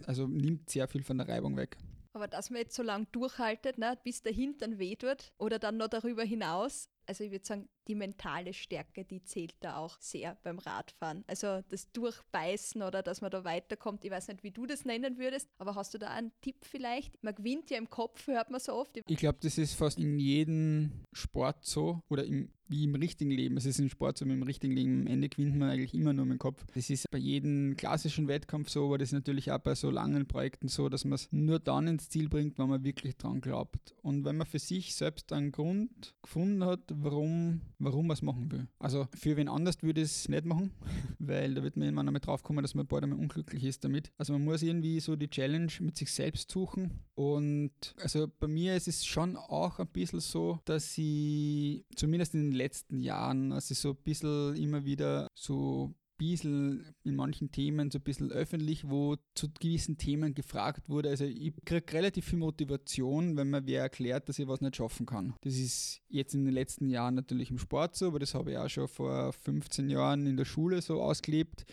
also 0.05 0.25
nimmt 0.25 0.69
sehr 0.69 0.87
viel 0.87 1.03
von 1.03 1.17
der 1.17 1.27
Reibung 1.27 1.57
weg. 1.57 1.75
Aber 2.13 2.29
dass 2.29 2.49
man 2.49 2.61
jetzt 2.61 2.77
so 2.77 2.83
lange 2.83 3.07
durchhaltet, 3.11 3.77
ne, 3.77 3.99
bis 4.01 4.21
der 4.21 4.31
Hintern 4.31 4.79
tut 4.79 5.33
oder 5.37 5.59
dann 5.59 5.75
noch 5.75 5.89
darüber 5.89 6.23
hinaus, 6.23 6.87
also 7.07 7.25
ich 7.25 7.31
würde 7.31 7.45
sagen, 7.45 7.67
die 7.89 7.95
mentale 7.95 8.53
Stärke, 8.53 9.03
die 9.03 9.23
zählt 9.23 9.55
da 9.59 9.77
auch 9.77 9.97
sehr 9.99 10.37
beim 10.43 10.59
Radfahren. 10.59 11.25
Also 11.27 11.61
das 11.69 11.91
Durchbeißen 11.91 12.81
oder 12.83 13.01
dass 13.01 13.21
man 13.21 13.31
da 13.31 13.43
weiterkommt. 13.43 14.05
Ich 14.05 14.11
weiß 14.11 14.27
nicht, 14.29 14.43
wie 14.43 14.51
du 14.51 14.65
das 14.65 14.85
nennen 14.85 15.17
würdest, 15.17 15.49
aber 15.57 15.75
hast 15.75 15.93
du 15.93 15.97
da 15.97 16.07
einen 16.09 16.31
Tipp 16.41 16.57
vielleicht? 16.61 17.21
Man 17.23 17.35
gewinnt 17.35 17.69
ja 17.71 17.77
im 17.77 17.89
Kopf, 17.89 18.27
hört 18.27 18.51
man 18.51 18.59
so 18.59 18.73
oft. 18.73 18.91
Ich 19.07 19.17
glaube, 19.17 19.39
das 19.41 19.57
ist 19.57 19.73
fast 19.73 19.99
in 19.99 20.19
jedem 20.19 20.91
Sport 21.11 21.65
so 21.65 22.01
oder 22.09 22.23
im 22.23 22.49
wie 22.69 22.83
im 22.83 22.95
richtigen 22.95 23.31
Leben. 23.31 23.57
Es 23.57 23.65
ist 23.65 23.79
im 23.79 23.89
Sport 23.89 24.17
so, 24.17 24.25
wie 24.25 24.33
im 24.33 24.43
richtigen 24.43 24.73
Leben. 24.73 25.01
Am 25.01 25.07
Ende 25.07 25.29
gewinnt 25.29 25.57
man 25.57 25.69
eigentlich 25.69 25.93
immer 25.93 26.13
nur 26.13 26.25
mit 26.25 26.35
dem 26.35 26.39
Kopf. 26.39 26.63
Das 26.73 26.89
ist 26.89 27.09
bei 27.09 27.17
jedem 27.17 27.75
klassischen 27.75 28.27
Wettkampf 28.27 28.69
so, 28.69 28.85
aber 28.85 28.99
das 28.99 29.09
ist 29.09 29.13
natürlich 29.13 29.51
auch 29.51 29.59
bei 29.59 29.75
so 29.75 29.89
langen 29.89 30.27
Projekten 30.27 30.67
so, 30.67 30.87
dass 30.87 31.03
man 31.03 31.13
es 31.13 31.27
nur 31.31 31.59
dann 31.59 31.87
ins 31.87 32.09
Ziel 32.09 32.29
bringt, 32.29 32.59
wenn 32.59 32.69
man 32.69 32.83
wirklich 32.83 33.17
dran 33.17 33.41
glaubt. 33.41 33.95
Und 34.03 34.23
wenn 34.23 34.37
man 34.37 34.47
für 34.47 34.59
sich 34.59 34.95
selbst 34.95 35.33
einen 35.33 35.51
Grund 35.51 36.15
gefunden 36.21 36.63
hat, 36.63 36.81
warum, 36.93 37.61
warum 37.79 38.07
man 38.07 38.15
es 38.15 38.21
machen 38.21 38.51
will. 38.51 38.67
Also 38.77 39.07
für 39.15 39.37
wen 39.37 39.47
anders 39.47 39.81
würde 39.81 40.01
es 40.01 40.29
nicht 40.29 40.45
machen, 40.45 40.71
weil 41.19 41.55
da 41.55 41.63
wird 41.63 41.77
man 41.77 41.85
irgendwann 41.85 42.07
einmal 42.07 42.21
drauf 42.21 42.43
kommen, 42.43 42.61
dass 42.61 42.75
man 42.75 42.87
bald 42.87 43.03
einmal 43.03 43.19
unglücklich 43.19 43.63
ist 43.63 43.83
damit. 43.83 44.11
Also 44.17 44.33
man 44.33 44.43
muss 44.43 44.61
irgendwie 44.61 44.99
so 44.99 45.15
die 45.15 45.29
Challenge 45.29 45.71
mit 45.79 45.97
sich 45.97 46.11
selbst 46.11 46.51
suchen. 46.51 46.99
Und 47.15 47.71
also 48.01 48.27
bei 48.39 48.47
mir 48.47 48.75
ist 48.75 48.87
es 48.87 49.05
schon 49.05 49.35
auch 49.35 49.79
ein 49.79 49.87
bisschen 49.87 50.19
so, 50.19 50.59
dass 50.65 50.97
ich 50.97 51.85
zumindest 51.95 52.35
in 52.35 52.51
den 52.51 52.53
letzten 52.53 52.99
Jahren, 52.99 53.51
also 53.51 53.73
so 53.73 53.91
ein 53.91 54.03
bisschen 54.03 54.55
immer 54.55 54.85
wieder 54.85 55.27
so 55.33 55.93
bisschen 56.19 56.93
in 57.03 57.15
manchen 57.15 57.51
Themen 57.51 57.89
so 57.89 57.97
ein 57.97 58.03
bisschen 58.03 58.31
öffentlich, 58.31 58.87
wo 58.87 59.15
zu 59.33 59.47
gewissen 59.59 59.97
Themen 59.97 60.35
gefragt 60.35 60.87
wurde. 60.87 61.09
Also 61.09 61.25
ich 61.25 61.53
kriege 61.65 61.93
relativ 61.93 62.25
viel 62.25 62.37
Motivation, 62.37 63.35
wenn 63.35 63.49
mir 63.49 63.65
wer 63.65 63.81
erklärt, 63.81 64.29
dass 64.29 64.37
ich 64.37 64.47
was 64.47 64.61
nicht 64.61 64.75
schaffen 64.75 65.07
kann. 65.07 65.33
Das 65.41 65.55
ist 65.55 66.01
jetzt 66.09 66.35
in 66.35 66.45
den 66.45 66.53
letzten 66.53 66.89
Jahren 66.91 67.15
natürlich 67.15 67.49
im 67.49 67.57
Sport 67.57 67.95
so, 67.95 68.07
aber 68.07 68.19
das 68.19 68.35
habe 68.35 68.51
ich 68.51 68.57
auch 68.57 68.69
schon 68.69 68.87
vor 68.87 69.33
15 69.33 69.89
Jahren 69.89 70.27
in 70.27 70.37
der 70.37 70.45
Schule 70.45 70.83
so 70.83 71.01
ausgelebt 71.01 71.65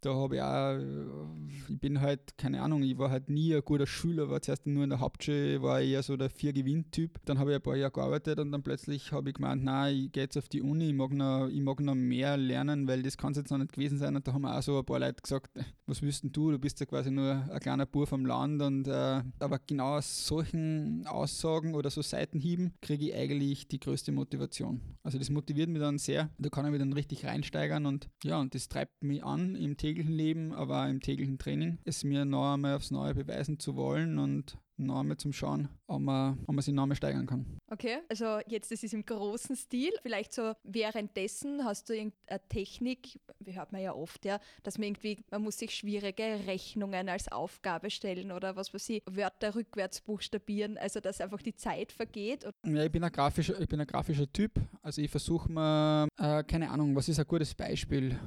da 0.00 0.14
habe 0.14 0.36
ich 0.36 0.42
auch, 0.42 0.74
äh, 0.78 1.72
ich 1.72 1.80
bin 1.80 2.00
halt, 2.00 2.38
keine 2.38 2.62
Ahnung, 2.62 2.82
ich 2.82 2.96
war 2.98 3.10
halt 3.10 3.28
nie 3.28 3.54
ein 3.54 3.62
guter 3.64 3.86
Schüler, 3.86 4.30
war 4.30 4.40
zuerst 4.40 4.66
nur 4.66 4.84
in 4.84 4.90
der 4.90 5.00
Hauptschule, 5.00 5.60
war 5.60 5.80
eher 5.80 6.02
so 6.02 6.16
der 6.16 6.30
Vier-Gewinn-Typ. 6.30 7.18
Dann 7.24 7.38
habe 7.38 7.50
ich 7.50 7.56
ein 7.56 7.62
paar 7.62 7.76
Jahre 7.76 7.90
gearbeitet 7.90 8.38
und 8.38 8.52
dann 8.52 8.62
plötzlich 8.62 9.10
habe 9.12 9.30
ich 9.30 9.34
gemeint, 9.34 9.64
nein, 9.64 9.96
ich 9.96 10.12
gehe 10.12 10.22
jetzt 10.22 10.36
auf 10.36 10.48
die 10.48 10.62
Uni, 10.62 10.88
ich 10.88 10.94
mag, 10.94 11.12
noch, 11.12 11.48
ich 11.48 11.60
mag 11.60 11.80
noch 11.80 11.96
mehr 11.96 12.36
lernen, 12.36 12.86
weil 12.86 13.02
das 13.02 13.16
kann 13.16 13.32
es 13.32 13.38
jetzt 13.38 13.50
noch 13.50 13.58
nicht 13.58 13.72
gewesen 13.72 13.98
sein. 13.98 14.14
Und 14.14 14.26
da 14.28 14.32
haben 14.32 14.44
auch 14.44 14.62
so 14.62 14.78
ein 14.78 14.84
paar 14.84 15.00
Leute 15.00 15.20
gesagt, 15.20 15.50
was 15.86 16.00
willst 16.00 16.22
denn 16.22 16.32
du, 16.32 16.52
du 16.52 16.58
bist 16.58 16.78
ja 16.78 16.86
quasi 16.86 17.10
nur 17.10 17.48
ein 17.50 17.60
kleiner 17.60 17.86
Bub 17.86 18.08
vom 18.08 18.24
Land. 18.24 18.62
Und, 18.62 18.86
äh, 18.86 19.22
aber 19.40 19.58
genau 19.66 19.96
aus 19.96 20.26
solchen 20.26 21.06
Aussagen 21.06 21.74
oder 21.74 21.90
so 21.90 22.02
Seitenhieben 22.02 22.72
kriege 22.80 23.08
ich 23.08 23.14
eigentlich 23.14 23.66
die 23.66 23.80
größte 23.80 24.12
Motivation. 24.12 24.80
Also 25.02 25.18
das 25.18 25.28
motiviert 25.30 25.68
mich 25.68 25.80
dann 25.80 25.98
sehr, 25.98 26.30
da 26.38 26.48
kann 26.50 26.64
ich 26.66 26.70
mich 26.70 26.80
dann 26.80 26.92
richtig 26.92 27.24
reinsteigern 27.24 27.86
und 27.86 28.08
ja, 28.22 28.38
und 28.38 28.54
das 28.54 28.68
treibt 28.68 29.02
mich 29.02 29.24
an 29.24 29.56
im 29.56 29.76
Thema 29.76 29.87
täglichen 29.88 30.12
Leben, 30.12 30.52
aber 30.52 30.84
auch 30.84 30.88
im 30.88 31.00
täglichen 31.00 31.38
Training, 31.38 31.78
es 31.84 32.04
mir 32.04 32.24
noch 32.24 32.52
einmal 32.52 32.76
aufs 32.76 32.90
Neue 32.90 33.14
beweisen 33.14 33.58
zu 33.58 33.74
wollen 33.74 34.18
und 34.18 34.58
noch 34.78 35.00
einmal 35.00 35.16
zum 35.16 35.32
Schauen, 35.32 35.68
ob 35.86 36.00
man, 36.00 36.38
ob 36.46 36.54
man 36.54 36.62
sich 36.62 36.72
noch 36.72 36.84
einmal 36.84 36.96
steigern 36.96 37.26
kann. 37.26 37.46
Okay, 37.70 37.98
also 38.08 38.38
jetzt 38.46 38.70
das 38.70 38.82
ist 38.82 38.94
im 38.94 39.04
großen 39.04 39.56
Stil. 39.56 39.92
Vielleicht 40.02 40.32
so 40.32 40.52
währenddessen 40.62 41.64
hast 41.64 41.88
du 41.88 41.94
irgendeine 41.94 42.40
Technik, 42.48 43.18
wie 43.40 43.56
hört 43.56 43.72
man 43.72 43.80
ja 43.80 43.94
oft, 43.94 44.24
ja, 44.24 44.38
dass 44.62 44.78
man 44.78 44.88
irgendwie, 44.88 45.18
man 45.30 45.42
muss 45.42 45.58
sich 45.58 45.74
schwierige 45.74 46.40
Rechnungen 46.46 47.08
als 47.08 47.30
Aufgabe 47.30 47.90
stellen 47.90 48.30
oder 48.30 48.56
was 48.56 48.72
weiß 48.72 48.88
ich, 48.90 49.02
Wörter 49.10 49.54
rückwärts 49.54 50.00
buchstabieren, 50.00 50.78
also 50.78 51.00
dass 51.00 51.20
einfach 51.20 51.42
die 51.42 51.54
Zeit 51.54 51.90
vergeht. 51.92 52.46
Ja, 52.64 52.84
ich 52.84 52.92
bin 52.92 53.02
ein 53.02 53.12
grafischer, 53.12 53.60
ich 53.60 53.68
bin 53.68 53.80
ein 53.80 53.86
grafischer 53.86 54.32
Typ. 54.32 54.52
Also 54.82 55.02
ich 55.02 55.10
versuche 55.10 55.50
mir, 55.50 56.08
äh, 56.18 56.44
keine 56.44 56.70
Ahnung, 56.70 56.94
was 56.94 57.08
ist 57.08 57.18
ein 57.18 57.26
gutes 57.26 57.54
Beispiel? 57.54 58.18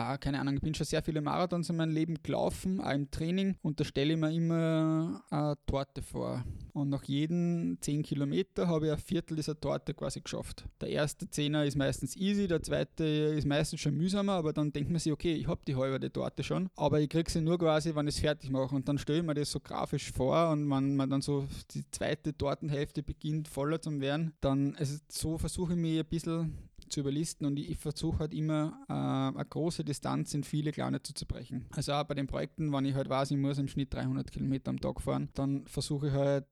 Äh, 0.00 0.18
keine 0.18 0.40
Ahnung, 0.40 0.54
ich 0.54 0.60
bin 0.60 0.74
schon 0.74 0.86
sehr 0.86 1.02
viele 1.02 1.20
Marathons 1.20 1.70
in 1.70 1.76
meinem 1.76 1.92
Leben 1.92 2.22
gelaufen, 2.22 2.80
auch 2.80 2.92
im 2.92 3.10
Training 3.10 3.56
und 3.62 3.80
da 3.80 3.84
stelle 3.84 4.14
ich 4.14 4.18
mir 4.18 4.32
immer 4.32 5.22
eine 5.30 5.56
Torte 5.66 6.02
vor. 6.02 6.44
Und 6.72 6.88
nach 6.88 7.04
jedem 7.04 7.78
10 7.80 8.02
Kilometer 8.02 8.68
habe 8.68 8.86
ich 8.86 8.92
ein 8.92 8.98
Viertel 8.98 9.36
dieser 9.36 9.58
Torte 9.58 9.92
quasi 9.92 10.20
geschafft. 10.20 10.64
Der 10.80 10.88
erste 10.88 11.28
Zehner 11.28 11.64
ist 11.64 11.76
meistens 11.76 12.16
easy, 12.16 12.46
der 12.46 12.62
zweite 12.62 13.04
ist 13.04 13.46
meistens 13.46 13.80
schon 13.80 13.96
mühsamer, 13.96 14.32
aber 14.32 14.52
dann 14.52 14.72
denkt 14.72 14.90
man 14.90 15.00
sich, 15.00 15.12
okay, 15.12 15.34
ich 15.34 15.48
habe 15.48 15.60
die 15.66 15.76
halbe 15.76 16.12
Torte 16.12 16.42
schon, 16.42 16.70
aber 16.76 17.00
ich 17.00 17.08
kriege 17.08 17.30
sie 17.30 17.40
nur 17.40 17.58
quasi, 17.58 17.94
wenn 17.94 18.06
ich 18.06 18.14
es 18.14 18.20
fertig 18.20 18.50
mache. 18.50 18.74
Und 18.74 18.88
dann 18.88 18.98
stelle 18.98 19.18
ich 19.18 19.24
mir 19.24 19.34
das 19.34 19.50
so 19.50 19.60
grafisch 19.60 20.12
vor 20.12 20.50
und 20.50 20.70
wenn 20.70 20.96
man 20.96 21.10
dann 21.10 21.22
so 21.22 21.46
die 21.72 21.84
zweite 21.90 22.36
Tortenhälfte 22.36 23.02
beginnt 23.02 23.48
voller 23.48 23.80
zu 23.80 24.00
werden, 24.00 24.32
dann 24.40 24.74
also 24.76 24.98
so 25.10 25.38
versuche 25.38 25.72
ich 25.72 25.78
mich 25.78 25.98
ein 25.98 26.06
bisschen 26.06 26.69
zu 26.90 27.00
überlisten 27.00 27.46
und 27.46 27.58
ich, 27.58 27.78
versuche 27.78 28.18
halt 28.18 28.34
immer 28.34 28.84
äh, 28.88 28.92
eine 28.92 29.44
große 29.44 29.84
Distanz 29.84 30.34
in 30.34 30.44
viele 30.44 30.72
kleine 30.72 31.02
zu 31.02 31.14
zerbrechen. 31.14 31.66
Also 31.70 31.92
auch 31.92 32.04
bei 32.04 32.14
den 32.14 32.26
Projekten, 32.26 32.72
wenn 32.72 32.84
ich 32.84 32.94
halt 32.94 33.08
weiß, 33.08 33.30
ich 33.30 33.38
muss 33.38 33.58
im 33.58 33.68
Schnitt 33.68 33.94
300 33.94 34.30
Kilometer 34.30 34.70
am 34.70 34.80
Tag 34.80 35.00
fahren, 35.00 35.30
dann 35.34 35.66
versuche 35.66 36.08
ich 36.08 36.12
halt 36.12 36.46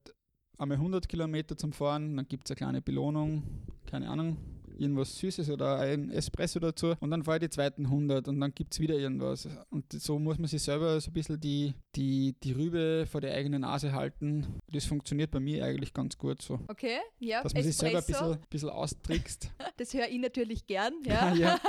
einmal 0.56 0.78
100 0.78 1.08
Kilometer 1.08 1.56
zum 1.56 1.72
Fahren, 1.72 2.16
dann 2.16 2.28
gibt 2.28 2.48
es 2.48 2.50
eine 2.50 2.56
kleine 2.56 2.82
Belohnung, 2.82 3.42
keine 3.86 4.08
Ahnung, 4.08 4.36
irgendwas 4.78 5.16
Süßes 5.18 5.50
oder 5.50 5.78
ein 5.78 6.10
Espresso 6.10 6.58
dazu 6.60 6.94
und 7.00 7.10
dann 7.10 7.24
fahre 7.24 7.38
ich 7.38 7.42
die 7.42 7.50
zweiten 7.50 7.86
100 7.86 8.28
und 8.28 8.40
dann 8.40 8.54
gibt 8.54 8.72
es 8.72 8.80
wieder 8.80 8.94
irgendwas. 8.94 9.48
Und 9.70 9.92
so 9.92 10.18
muss 10.18 10.38
man 10.38 10.48
sich 10.48 10.62
selber 10.62 11.00
so 11.00 11.10
ein 11.10 11.12
bisschen 11.12 11.40
die, 11.40 11.74
die, 11.94 12.34
die 12.42 12.52
Rübe 12.52 13.06
vor 13.10 13.20
der 13.20 13.34
eigenen 13.34 13.62
Nase 13.62 13.92
halten. 13.92 14.58
Das 14.70 14.84
funktioniert 14.84 15.30
bei 15.30 15.40
mir 15.40 15.64
eigentlich 15.64 15.92
ganz 15.92 16.16
gut 16.16 16.42
so. 16.42 16.60
Okay, 16.68 16.98
ja. 17.18 17.42
Dass 17.42 17.54
man 17.54 17.60
Espresso. 17.60 17.66
sich 17.66 17.76
selber 17.76 17.98
ein 17.98 18.06
bisschen, 18.06 18.32
ein 18.32 18.48
bisschen 18.50 18.70
austrickst. 18.70 19.50
Das 19.76 19.94
höre 19.94 20.08
ich 20.08 20.18
natürlich 20.18 20.66
gern, 20.66 20.92
ja. 21.04 21.32
ja, 21.34 21.60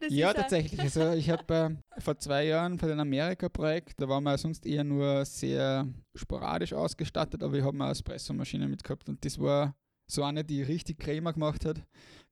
ja 0.08 0.34
tatsächlich. 0.34 0.80
Also 0.80 1.12
ich 1.12 1.30
habe 1.30 1.78
äh, 1.96 2.00
vor 2.00 2.18
zwei 2.18 2.46
Jahren 2.46 2.80
für 2.80 2.88
den 2.88 2.98
Amerika-Projekt, 2.98 4.00
da 4.00 4.08
waren 4.08 4.24
wir 4.24 4.36
sonst 4.38 4.66
eher 4.66 4.82
nur 4.82 5.24
sehr 5.24 5.86
sporadisch 6.16 6.72
ausgestattet, 6.72 7.44
aber 7.44 7.54
ich 7.54 7.62
habe 7.62 7.80
eine 7.80 7.92
Espresso-Maschine 7.92 8.66
mitgehabt 8.66 9.08
und 9.08 9.24
das 9.24 9.38
war 9.38 9.76
so 10.08 10.24
eine, 10.24 10.42
die 10.42 10.62
richtig 10.62 10.98
Crema 10.98 11.30
gemacht 11.32 11.64
hat 11.64 11.84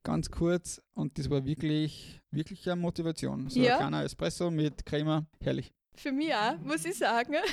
ganz 0.07 0.31
kurz 0.31 0.81
und 0.95 1.19
das 1.19 1.29
war 1.31 1.45
wirklich, 1.45 2.21
wirklich 2.31 2.71
eine 2.71 2.81
Motivation. 2.81 3.51
So 3.51 3.59
ja. 3.59 3.73
ein 3.73 3.79
kleiner 3.79 4.05
Espresso 4.05 4.53
mit 4.53 4.87
Crema, 4.87 5.27
herrlich. 5.41 5.75
Für 5.97 6.13
mich 6.13 6.35
auch, 6.35 6.59
muss 6.63 6.85
ich 6.85 6.97
sagen. 6.97 7.35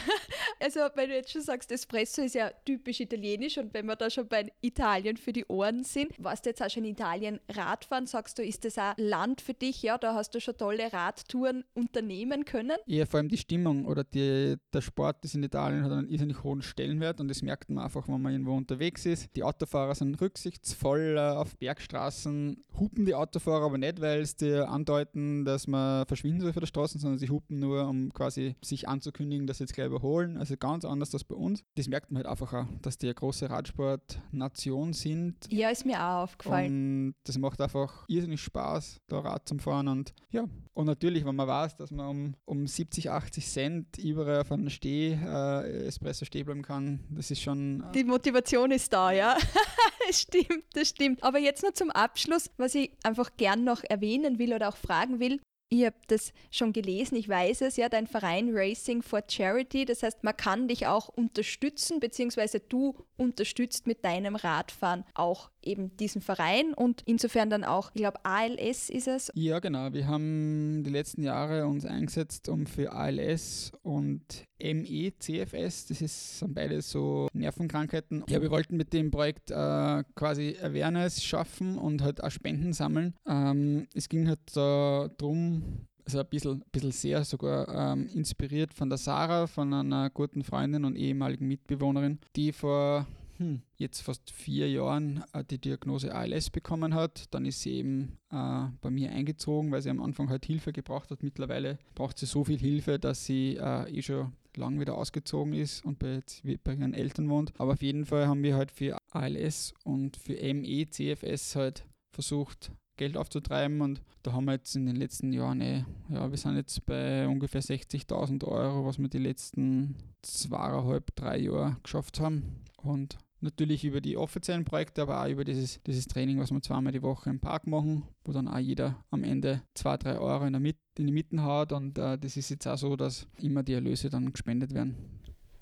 Also, 0.60 0.80
wenn 0.96 1.10
du 1.10 1.16
jetzt 1.16 1.32
schon 1.32 1.42
sagst, 1.42 1.72
Espresso 1.72 2.22
ist 2.22 2.36
ja 2.36 2.50
typisch 2.66 3.02
italienisch 3.02 3.58
und 3.58 3.74
wenn 3.74 3.86
wir 3.86 3.98
da 3.98 4.10
schon 4.10 4.28
bei 4.28 4.50
Italien 4.62 5.18
für 5.18 5.34
die 5.34 5.46
Ohren 5.46 5.84
sind, 5.84 6.12
warst 6.18 6.46
du 6.46 6.52
jetzt 6.52 6.62
auch 6.62 6.70
schon 6.70 6.86
in 6.86 6.92
Italien 6.92 7.42
Radfahren, 7.50 8.08
sagst 8.08 8.38
du, 8.40 8.44
ist 8.44 8.64
das 8.64 8.78
auch 8.78 8.94
Land 8.98 9.42
für 9.42 9.54
dich? 9.54 9.82
Ja, 9.82 9.98
da 9.98 10.14
hast 10.14 10.36
du 10.36 10.40
schon 10.40 10.56
tolle 10.56 10.94
Radtouren 10.94 11.66
unternehmen 11.74 12.46
können? 12.46 12.78
Ja, 12.86 13.06
vor 13.06 13.18
allem 13.18 13.28
die 13.28 13.38
Stimmung 13.38 13.86
oder 13.86 14.06
die, 14.06 14.56
der 14.72 14.82
Sport 14.82 15.26
ist 15.26 15.36
in 15.36 15.44
Italien 15.44 15.84
hat 15.84 15.92
einen 15.92 16.08
irrsinnig 16.08 16.44
hohen 16.44 16.62
Stellenwert 16.62 17.20
und 17.20 17.28
das 17.28 17.42
merkt 17.42 17.70
man 17.70 17.84
einfach, 17.84 18.08
wenn 18.08 18.22
man 18.22 18.32
irgendwo 18.32 18.56
unterwegs 18.56 19.06
ist. 19.06 19.36
Die 19.36 19.44
Autofahrer 19.44 19.96
sind 19.96 20.20
rücksichtsvoll 20.22 21.16
äh, 21.18 21.20
auf 21.20 21.58
Bergstraßen, 21.58 22.64
hupen 22.80 23.06
die 23.06 23.16
Autofahrer 23.16 23.66
aber 23.66 23.78
nicht, 23.78 24.00
weil 24.02 24.22
es 24.22 24.36
dir 24.36 24.70
andeuten, 24.70 25.46
dass 25.46 25.68
man 25.68 26.06
verschwinden 26.08 26.42
soll 26.42 26.54
von 26.54 26.62
der 26.62 26.68
Straße, 26.68 27.00
sondern 27.00 27.20
sie 27.20 27.30
hupen 27.30 27.60
nur, 27.60 27.88
um 27.88 28.14
quasi 28.14 28.33
quasi 28.34 28.56
sich 28.64 28.88
anzukündigen, 28.88 29.48
dass 29.48 29.58
sie 29.58 29.66
jetzt 29.66 29.74
gleich 29.74 29.88
überholen. 29.88 30.38
Also 30.38 30.58
ganz 30.58 30.86
anders 30.86 31.14
als 31.14 31.24
bei 31.24 31.36
uns. 31.36 31.64
Das 31.76 31.88
merkt 31.88 32.12
man 32.12 32.24
halt 32.24 32.28
einfach 32.28 32.54
auch, 32.54 32.66
dass 32.82 32.98
die 32.98 33.08
eine 33.08 33.16
große 33.16 33.50
Radsportnation 33.50 34.94
sind. 34.94 35.36
Ja, 35.50 35.70
ist 35.70 35.86
mir 35.86 36.00
auch 36.00 36.24
aufgefallen. 36.24 37.08
Und 37.08 37.16
das 37.24 37.38
macht 37.38 37.62
einfach 37.62 38.06
irrsinnig 38.08 38.42
Spaß, 38.42 39.02
da 39.08 39.20
Rad 39.20 39.48
zu 39.48 39.58
fahren. 39.58 39.88
Und 39.88 40.14
ja, 40.32 40.46
und 40.74 40.86
natürlich, 40.86 41.26
wenn 41.26 41.36
man 41.36 41.48
weiß, 41.48 41.76
dass 41.78 41.92
man 41.92 42.08
um, 42.08 42.36
um 42.46 42.68
70, 42.68 43.12
80 43.12 43.48
Cent 43.48 43.98
überall 43.98 44.42
auf 44.42 44.52
einen 44.52 44.70
Steh, 44.70 45.14
äh, 45.14 45.86
Espresso 45.86 46.26
stehen 46.26 46.46
bleiben 46.46 46.64
kann, 46.64 47.02
das 47.10 47.32
ist 47.32 47.42
schon. 47.42 47.84
Äh 47.90 47.92
die 47.94 48.04
Motivation 48.04 48.72
ist 48.72 48.92
da, 48.92 49.12
ja. 49.12 49.38
das 50.08 50.22
stimmt, 50.22 50.66
das 50.74 50.90
stimmt. 50.90 51.24
Aber 51.24 51.40
jetzt 51.40 51.64
noch 51.64 51.74
zum 51.74 51.92
Abschluss, 51.92 52.50
was 52.58 52.76
ich 52.76 52.92
einfach 53.04 53.32
gern 53.38 53.64
noch 53.64 53.84
erwähnen 53.84 54.40
will 54.40 54.54
oder 54.54 54.70
auch 54.70 54.78
fragen 54.78 55.20
will 55.20 55.40
ich 55.74 55.86
habe 55.86 55.96
das 56.08 56.34
schon 56.52 56.72
gelesen, 56.72 57.16
ich 57.16 57.28
weiß 57.28 57.62
es, 57.62 57.78
ja, 57.78 57.90
dein 57.90 58.08
Verein 58.08 58.50
Racing 58.54 59.02
for 59.02 59.24
Charity, 59.28 59.86
das 59.86 60.04
heißt, 60.04 60.24
man 60.24 60.38
kann 60.38 60.68
dich 60.68 60.88
auch 60.88 61.10
unterstützen, 61.10 62.00
beziehungsweise 62.00 62.60
du 62.60 62.96
unterstützt 63.18 63.88
mit 63.88 64.06
deinem 64.06 64.36
Radfahren 64.36 65.04
auch 65.16 65.50
eben 65.64 65.96
diesen 65.98 66.22
Verein 66.22 66.74
und 66.74 67.02
insofern 67.06 67.50
dann 67.50 67.64
auch, 67.64 67.92
ich 67.94 68.02
glaube, 68.02 68.24
ALS 68.24 68.90
ist 68.90 69.08
es. 69.08 69.32
Ja, 69.36 69.60
genau. 69.60 69.94
Wir 69.94 70.08
haben 70.08 70.84
die 70.84 70.92
letzten 70.92 71.24
Jahre 71.24 71.68
uns 71.68 71.86
eingesetzt, 71.86 72.50
um 72.50 72.66
für 72.66 72.94
ALS 72.94 73.72
und 73.82 74.46
ME-CFS, 74.62 75.88
das 75.88 76.02
ist, 76.02 76.40
sind 76.40 76.54
beide 76.54 76.82
so 76.82 77.28
Nervenkrankheiten. 77.34 78.24
Ja, 78.30 78.42
wir 78.42 78.50
wollten 78.50 78.78
mit 78.78 78.94
dem 78.94 79.12
Projekt 79.12 79.52
äh, 79.52 80.04
quasi 80.16 80.58
Awareness 80.62 81.24
schaffen 81.24 81.78
und 81.78 82.02
halt 82.02 82.24
auch 82.24 82.32
Spenden 82.32 82.74
sammeln. 82.74 83.14
Ähm, 83.28 83.88
es 83.94 84.08
ging 84.08 84.28
halt 84.28 84.40
darum, 84.56 85.88
also 86.06 86.20
ein 86.20 86.28
bisschen, 86.28 86.52
ein 86.54 86.64
bisschen 86.72 86.92
sehr 86.92 87.24
sogar 87.26 87.94
ähm, 87.94 88.08
inspiriert 88.14 88.74
von 88.74 88.90
der 88.90 88.98
Sarah, 88.98 89.48
von 89.48 89.74
einer 89.74 90.10
guten 90.10 90.44
Freundin 90.44 90.86
und 90.86 90.96
ehemaligen 90.96 91.48
Mitbewohnerin, 91.48 92.20
die 92.36 92.52
vor 92.52 93.08
hm, 93.38 93.62
jetzt 93.78 94.02
fast 94.02 94.32
vier 94.32 94.70
Jahren 94.70 95.24
äh, 95.34 95.44
die 95.44 95.60
Diagnose 95.60 96.14
ALS 96.14 96.50
bekommen 96.50 96.94
hat. 96.94 97.26
Dann 97.32 97.46
ist 97.46 97.62
sie 97.62 97.74
eben 97.74 98.18
äh, 98.32 98.66
bei 98.82 98.90
mir 98.90 99.12
eingezogen, 99.12 99.72
weil 99.72 99.82
sie 99.82 99.90
am 99.90 100.02
Anfang 100.02 100.30
halt 100.30 100.46
Hilfe 100.46 100.72
gebraucht 100.72 101.10
hat. 101.10 101.24
Mittlerweile 101.24 101.80
braucht 101.96 102.20
sie 102.20 102.26
so 102.26 102.44
viel 102.44 102.60
Hilfe, 102.60 103.00
dass 103.00 103.26
sie 103.26 103.58
äh, 103.58 103.90
eh 103.90 104.02
schon 104.02 104.34
lang 104.56 104.80
wieder 104.80 104.96
ausgezogen 104.96 105.54
ist 105.54 105.84
und 105.84 106.00
bei, 106.00 106.22
bei 106.64 106.74
ihren 106.74 106.94
Eltern 106.94 107.30
wohnt. 107.30 107.54
Aber 107.58 107.74
auf 107.74 107.82
jeden 107.82 108.06
Fall 108.06 108.28
haben 108.28 108.44
wir 108.44 108.56
halt 108.56 108.72
für 108.72 108.98
ALS 109.12 109.74
und 109.84 110.18
für 110.18 110.34
ME, 110.54 110.88
CFS 110.90 111.56
halt 111.56 111.86
versucht, 112.12 112.72
Geld 112.98 113.18
aufzutreiben 113.18 113.82
und 113.82 114.02
da 114.22 114.34
haben 114.34 114.46
wir 114.46 114.54
jetzt 114.54 114.76
in 114.76 114.86
den 114.86 114.96
letzten 114.96 115.34
Jahren, 115.34 115.62
eh, 115.62 115.86
ja, 116.10 116.30
wir 116.30 116.38
sind 116.38 116.56
jetzt 116.56 116.86
bei 116.86 117.28
ungefähr 117.28 117.62
60.000 117.62 118.46
Euro, 118.46 118.86
was 118.86 119.00
wir 119.00 119.08
die 119.08 119.18
letzten 119.18 119.96
zweieinhalb, 120.22 121.16
drei 121.16 121.40
Jahre 121.40 121.78
geschafft 121.84 122.20
haben 122.20 122.62
und 122.78 123.18
natürlich 123.42 123.84
über 123.84 124.00
die 124.00 124.16
offiziellen 124.16 124.64
Projekte, 124.64 125.02
aber 125.02 125.22
auch 125.22 125.28
über 125.28 125.44
dieses, 125.44 125.82
dieses 125.84 126.08
Training, 126.08 126.40
was 126.40 126.52
wir 126.52 126.62
zweimal 126.62 126.94
die 126.94 127.02
Woche 127.02 127.30
im 127.30 127.40
Park 127.40 127.68
machen, 127.68 128.08
wo 128.24 128.32
dann 128.32 128.48
auch 128.48 128.60
jeder 128.60 129.04
am 129.12 129.24
Ende 129.24 129.62
zwei, 129.74 129.98
drei 129.98 130.18
Euro 130.18 130.46
in, 130.46 130.54
der 130.54 130.62
Mitte, 130.62 130.80
in 130.98 131.08
die 131.08 131.14
Mitte 131.14 131.42
hat 131.42 131.74
und 131.74 131.98
äh, 131.98 132.18
das 132.18 132.38
ist 132.38 132.50
jetzt 132.50 132.68
auch 132.68 132.78
so, 132.78 132.96
dass 132.96 133.28
immer 133.38 133.64
die 133.64 133.74
Erlöse 133.74 134.10
dann 134.10 134.32
gespendet 134.32 134.74
werden. 134.74 134.96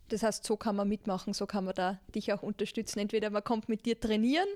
Das 0.10 0.24
heißt, 0.24 0.46
so 0.46 0.58
kann 0.58 0.76
man 0.76 0.90
mitmachen, 0.90 1.34
so 1.34 1.46
kann 1.46 1.64
man 1.64 1.74
da 1.74 2.00
dich 2.14 2.34
auch 2.34 2.44
unterstützen. 2.44 3.00
Entweder 3.00 3.30
man 3.30 3.46
kommt 3.46 3.70
mit 3.70 3.86
dir 3.86 3.98
trainieren 3.98 4.48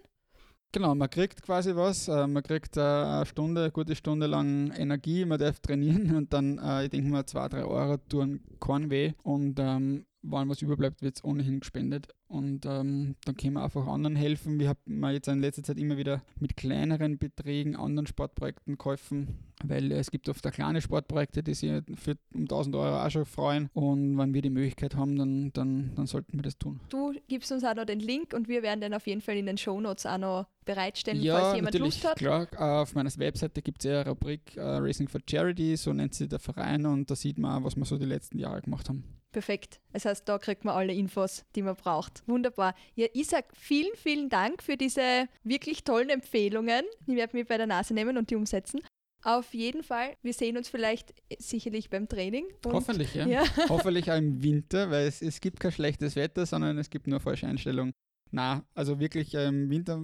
Genau, 0.75 0.93
man 0.93 1.09
kriegt 1.09 1.41
quasi 1.41 1.73
was. 1.73 2.09
Äh, 2.09 2.27
man 2.27 2.43
kriegt 2.43 2.75
äh, 2.75 2.81
eine 2.81 3.25
Stunde, 3.25 3.61
eine 3.61 3.71
gute 3.71 3.95
Stunde 3.95 4.27
lang 4.27 4.73
Energie, 4.75 5.23
man 5.23 5.39
darf 5.39 5.61
trainieren 5.61 6.13
und 6.17 6.33
dann, 6.33 6.57
äh, 6.57 6.83
ich 6.83 6.89
denke 6.89 7.09
mal, 7.09 7.25
zwei, 7.25 7.47
drei 7.47 7.63
Euro 7.63 7.95
tun 8.09 8.41
keinen 8.59 8.89
weh. 8.89 9.13
Und 9.23 9.57
ähm, 9.57 10.05
wenn 10.21 10.49
was 10.49 10.61
überbleibt, 10.61 11.01
wird 11.01 11.15
es 11.15 11.23
ohnehin 11.23 11.61
gespendet. 11.61 12.09
Und 12.27 12.65
ähm, 12.65 13.15
dann 13.23 13.37
können 13.37 13.53
wir 13.53 13.63
einfach 13.63 13.87
anderen 13.87 14.17
helfen. 14.17 14.59
Wir 14.59 14.67
haben 14.67 15.13
jetzt 15.13 15.29
in 15.29 15.39
letzter 15.39 15.63
Zeit 15.63 15.77
immer 15.77 15.95
wieder 15.95 16.21
mit 16.41 16.57
kleineren 16.57 17.19
Beträgen 17.19 17.77
anderen 17.77 18.07
Sportprojekten 18.07 18.77
geholfen, 18.77 19.44
weil 19.63 19.91
es 19.91 20.11
gibt 20.11 20.29
oft 20.29 20.45
auch 20.45 20.51
kleine 20.51 20.81
Sportprojekte, 20.81 21.43
die 21.43 21.53
sich 21.53 21.71
für 21.95 22.17
um 22.33 22.41
1000 22.41 22.75
Euro 22.75 23.03
auch 23.03 23.09
schon 23.09 23.25
freuen. 23.25 23.69
Und 23.73 24.17
wenn 24.17 24.33
wir 24.33 24.41
die 24.41 24.49
Möglichkeit 24.49 24.95
haben, 24.95 25.17
dann, 25.17 25.51
dann, 25.53 25.93
dann 25.95 26.07
sollten 26.07 26.37
wir 26.37 26.43
das 26.43 26.57
tun. 26.57 26.79
Du 26.89 27.13
gibst 27.27 27.51
uns 27.51 27.63
auch 27.63 27.75
noch 27.75 27.85
den 27.85 27.99
Link 27.99 28.33
und 28.33 28.47
wir 28.47 28.63
werden 28.63 28.81
den 28.81 28.93
auf 28.93 29.07
jeden 29.07 29.21
Fall 29.21 29.37
in 29.37 29.45
den 29.45 29.57
Show 29.57 29.79
Notes 29.79 30.05
auch 30.05 30.17
noch 30.17 30.47
bereitstellen, 30.65 31.21
ja, 31.21 31.39
falls 31.39 31.55
jemand 31.55 31.73
natürlich, 31.73 32.03
Lust 32.03 32.07
hat. 32.07 32.17
Klar, 32.17 32.81
auf 32.81 32.95
meiner 32.95 33.15
Webseite 33.17 33.61
gibt 33.61 33.85
es 33.85 33.89
ja 33.89 34.01
eine 34.01 34.09
Rubrik 34.09 34.53
uh, 34.57 34.77
Racing 34.79 35.07
for 35.07 35.21
Charity, 35.29 35.77
so 35.77 35.93
nennt 35.93 36.15
sich 36.15 36.27
der 36.27 36.39
Verein 36.39 36.85
und 36.85 37.09
da 37.09 37.15
sieht 37.15 37.37
man, 37.37 37.63
was 37.63 37.75
wir 37.75 37.85
so 37.85 37.97
die 37.97 38.05
letzten 38.05 38.39
Jahre 38.39 38.61
gemacht 38.61 38.89
haben. 38.89 39.03
Perfekt. 39.35 39.81
Das 39.91 40.05
heißt, 40.05 40.29
da 40.29 40.37
kriegt 40.37 40.63
man 40.63 40.75
alle 40.75 40.93
Infos, 40.93 41.43
die 41.55 41.61
man 41.61 41.75
braucht. 41.75 42.23
Wunderbar. 42.25 42.73
Ja, 42.95 43.07
sage 43.25 43.47
vielen, 43.53 43.93
vielen 43.95 44.29
Dank 44.29 44.63
für 44.63 44.77
diese 44.77 45.27
wirklich 45.43 45.83
tollen 45.83 46.09
Empfehlungen. 46.09 46.85
Ich 47.05 47.15
werde 47.15 47.35
mich 47.35 47.45
bei 47.45 47.57
der 47.57 47.67
Nase 47.67 47.93
nehmen 47.93 48.17
und 48.17 48.29
die 48.29 48.37
umsetzen. 48.37 48.79
Auf 49.25 49.55
jeden 49.55 49.81
Fall, 49.81 50.15
wir 50.21 50.33
sehen 50.33 50.55
uns 50.55 50.69
vielleicht 50.69 51.15
sicherlich 51.39 51.89
beim 51.89 52.07
Training. 52.07 52.45
Hoffentlich, 52.63 53.15
ja. 53.15 53.25
ja. 53.25 53.43
Hoffentlich 53.69 54.11
auch 54.11 54.17
im 54.17 54.43
Winter, 54.43 54.91
weil 54.91 55.07
es, 55.07 55.23
es 55.23 55.41
gibt 55.41 55.59
kein 55.59 55.71
schlechtes 55.71 56.15
Wetter, 56.15 56.45
sondern 56.45 56.77
es 56.77 56.91
gibt 56.91 57.07
nur 57.07 57.19
falsche 57.19 57.47
Einstellungen. 57.47 57.91
Na, 58.29 58.63
also 58.75 58.99
wirklich 58.99 59.33
äh, 59.33 59.47
im 59.47 59.71
Winter 59.71 59.99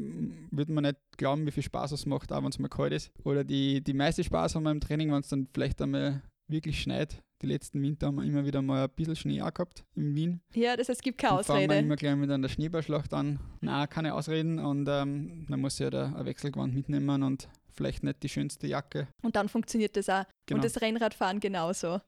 würde 0.50 0.72
man 0.72 0.86
nicht 0.86 0.98
glauben, 1.18 1.46
wie 1.46 1.52
viel 1.52 1.62
Spaß 1.62 1.92
es 1.92 2.08
macht, 2.08 2.32
auch 2.32 2.42
wenn 2.42 2.50
es 2.50 2.58
mal 2.58 2.68
kalt 2.68 2.94
ist. 2.94 3.12
Oder 3.24 3.44
die, 3.44 3.84
die 3.84 3.94
meiste 3.94 4.24
Spaß 4.24 4.56
haben 4.56 4.64
wir 4.64 4.72
im 4.72 4.80
Training, 4.80 5.12
wenn 5.12 5.20
es 5.20 5.28
dann 5.28 5.48
vielleicht 5.54 5.80
einmal 5.84 6.24
wirklich 6.48 6.82
schneit. 6.82 7.22
Die 7.44 7.48
letzten 7.48 7.82
Winter 7.82 8.08
haben 8.08 8.16
wir 8.16 8.24
immer 8.24 8.46
wieder 8.46 8.62
mal 8.64 8.86
ein 8.86 8.90
bisschen 8.96 9.16
Schnee 9.16 9.38
gehabt 9.38 9.84
in 9.96 10.16
Wien. 10.16 10.42
Ja, 10.56 10.76
das 10.76 10.90
heißt, 10.90 11.00
es 11.00 11.04
gibt 11.04 11.20
keine 11.20 11.34
Ausrede. 11.34 11.60
Fangen 11.60 11.70
wir 11.70 11.80
immer 11.80 11.96
gleich 11.96 12.16
mit 12.16 12.32
einer 12.32 12.50
Schneeballschlacht 12.50 13.14
an. 13.14 13.40
Nein, 13.62 13.90
keine 13.90 14.16
Ausreden. 14.16 14.58
Und 14.58 14.88
ähm, 14.90 15.46
dann 15.48 15.60
muss 15.60 15.78
ja 15.78 15.92
da 15.92 16.14
ein 16.14 16.26
Wechselgewand 16.26 16.74
mitnehmen 16.74 17.24
und 17.24 17.50
vielleicht 17.74 18.04
nicht 18.04 18.24
die 18.24 18.30
schönste 18.30 18.68
Jacke. 18.68 19.08
Und 19.22 19.36
dann 19.36 19.50
funktioniert 19.50 19.96
das 19.96 20.10
auch. 20.10 20.26
Genau. 20.46 20.58
Und 20.58 20.66
das 20.66 20.82
Rennradfahren 20.82 21.40
genauso. 21.40 22.00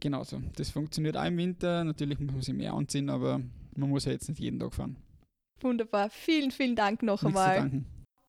Genauso. 0.00 0.42
Das 0.56 0.70
funktioniert 0.70 1.16
auch 1.16 1.24
im 1.24 1.38
Winter. 1.38 1.84
Natürlich 1.84 2.18
muss 2.18 2.32
man 2.32 2.42
sich 2.42 2.54
mehr 2.54 2.74
anziehen, 2.74 3.08
aber 3.08 3.40
man 3.76 3.88
muss 3.88 4.04
ja 4.04 4.12
jetzt 4.12 4.28
nicht 4.28 4.40
jeden 4.40 4.58
Tag 4.58 4.74
fahren. 4.74 4.96
Wunderbar. 5.60 6.10
Vielen, 6.10 6.50
vielen 6.50 6.76
Dank 6.76 7.02
noch 7.02 7.22
Nichts 7.22 7.38
einmal. 7.38 7.56
Zu 7.56 7.60
danken. 7.62 7.86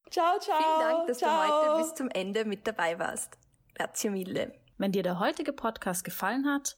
Ciao, 0.10 0.40
ciao. 0.40 0.58
Vielen 0.58 0.90
Dank, 0.90 1.08
dass 1.08 1.18
ciao. 1.18 1.30
du 1.30 1.72
heute 1.72 1.84
bis 1.84 1.96
zum 1.96 2.10
Ende 2.10 2.46
mit 2.46 2.66
dabei 2.66 2.98
warst. 3.00 3.38
Grazie 3.76 4.10
mille. 4.10 4.54
Wenn 4.78 4.92
dir 4.92 5.04
der 5.04 5.20
heutige 5.20 5.54
Podcast 5.54 6.04
gefallen 6.04 6.46
hat, 6.46 6.78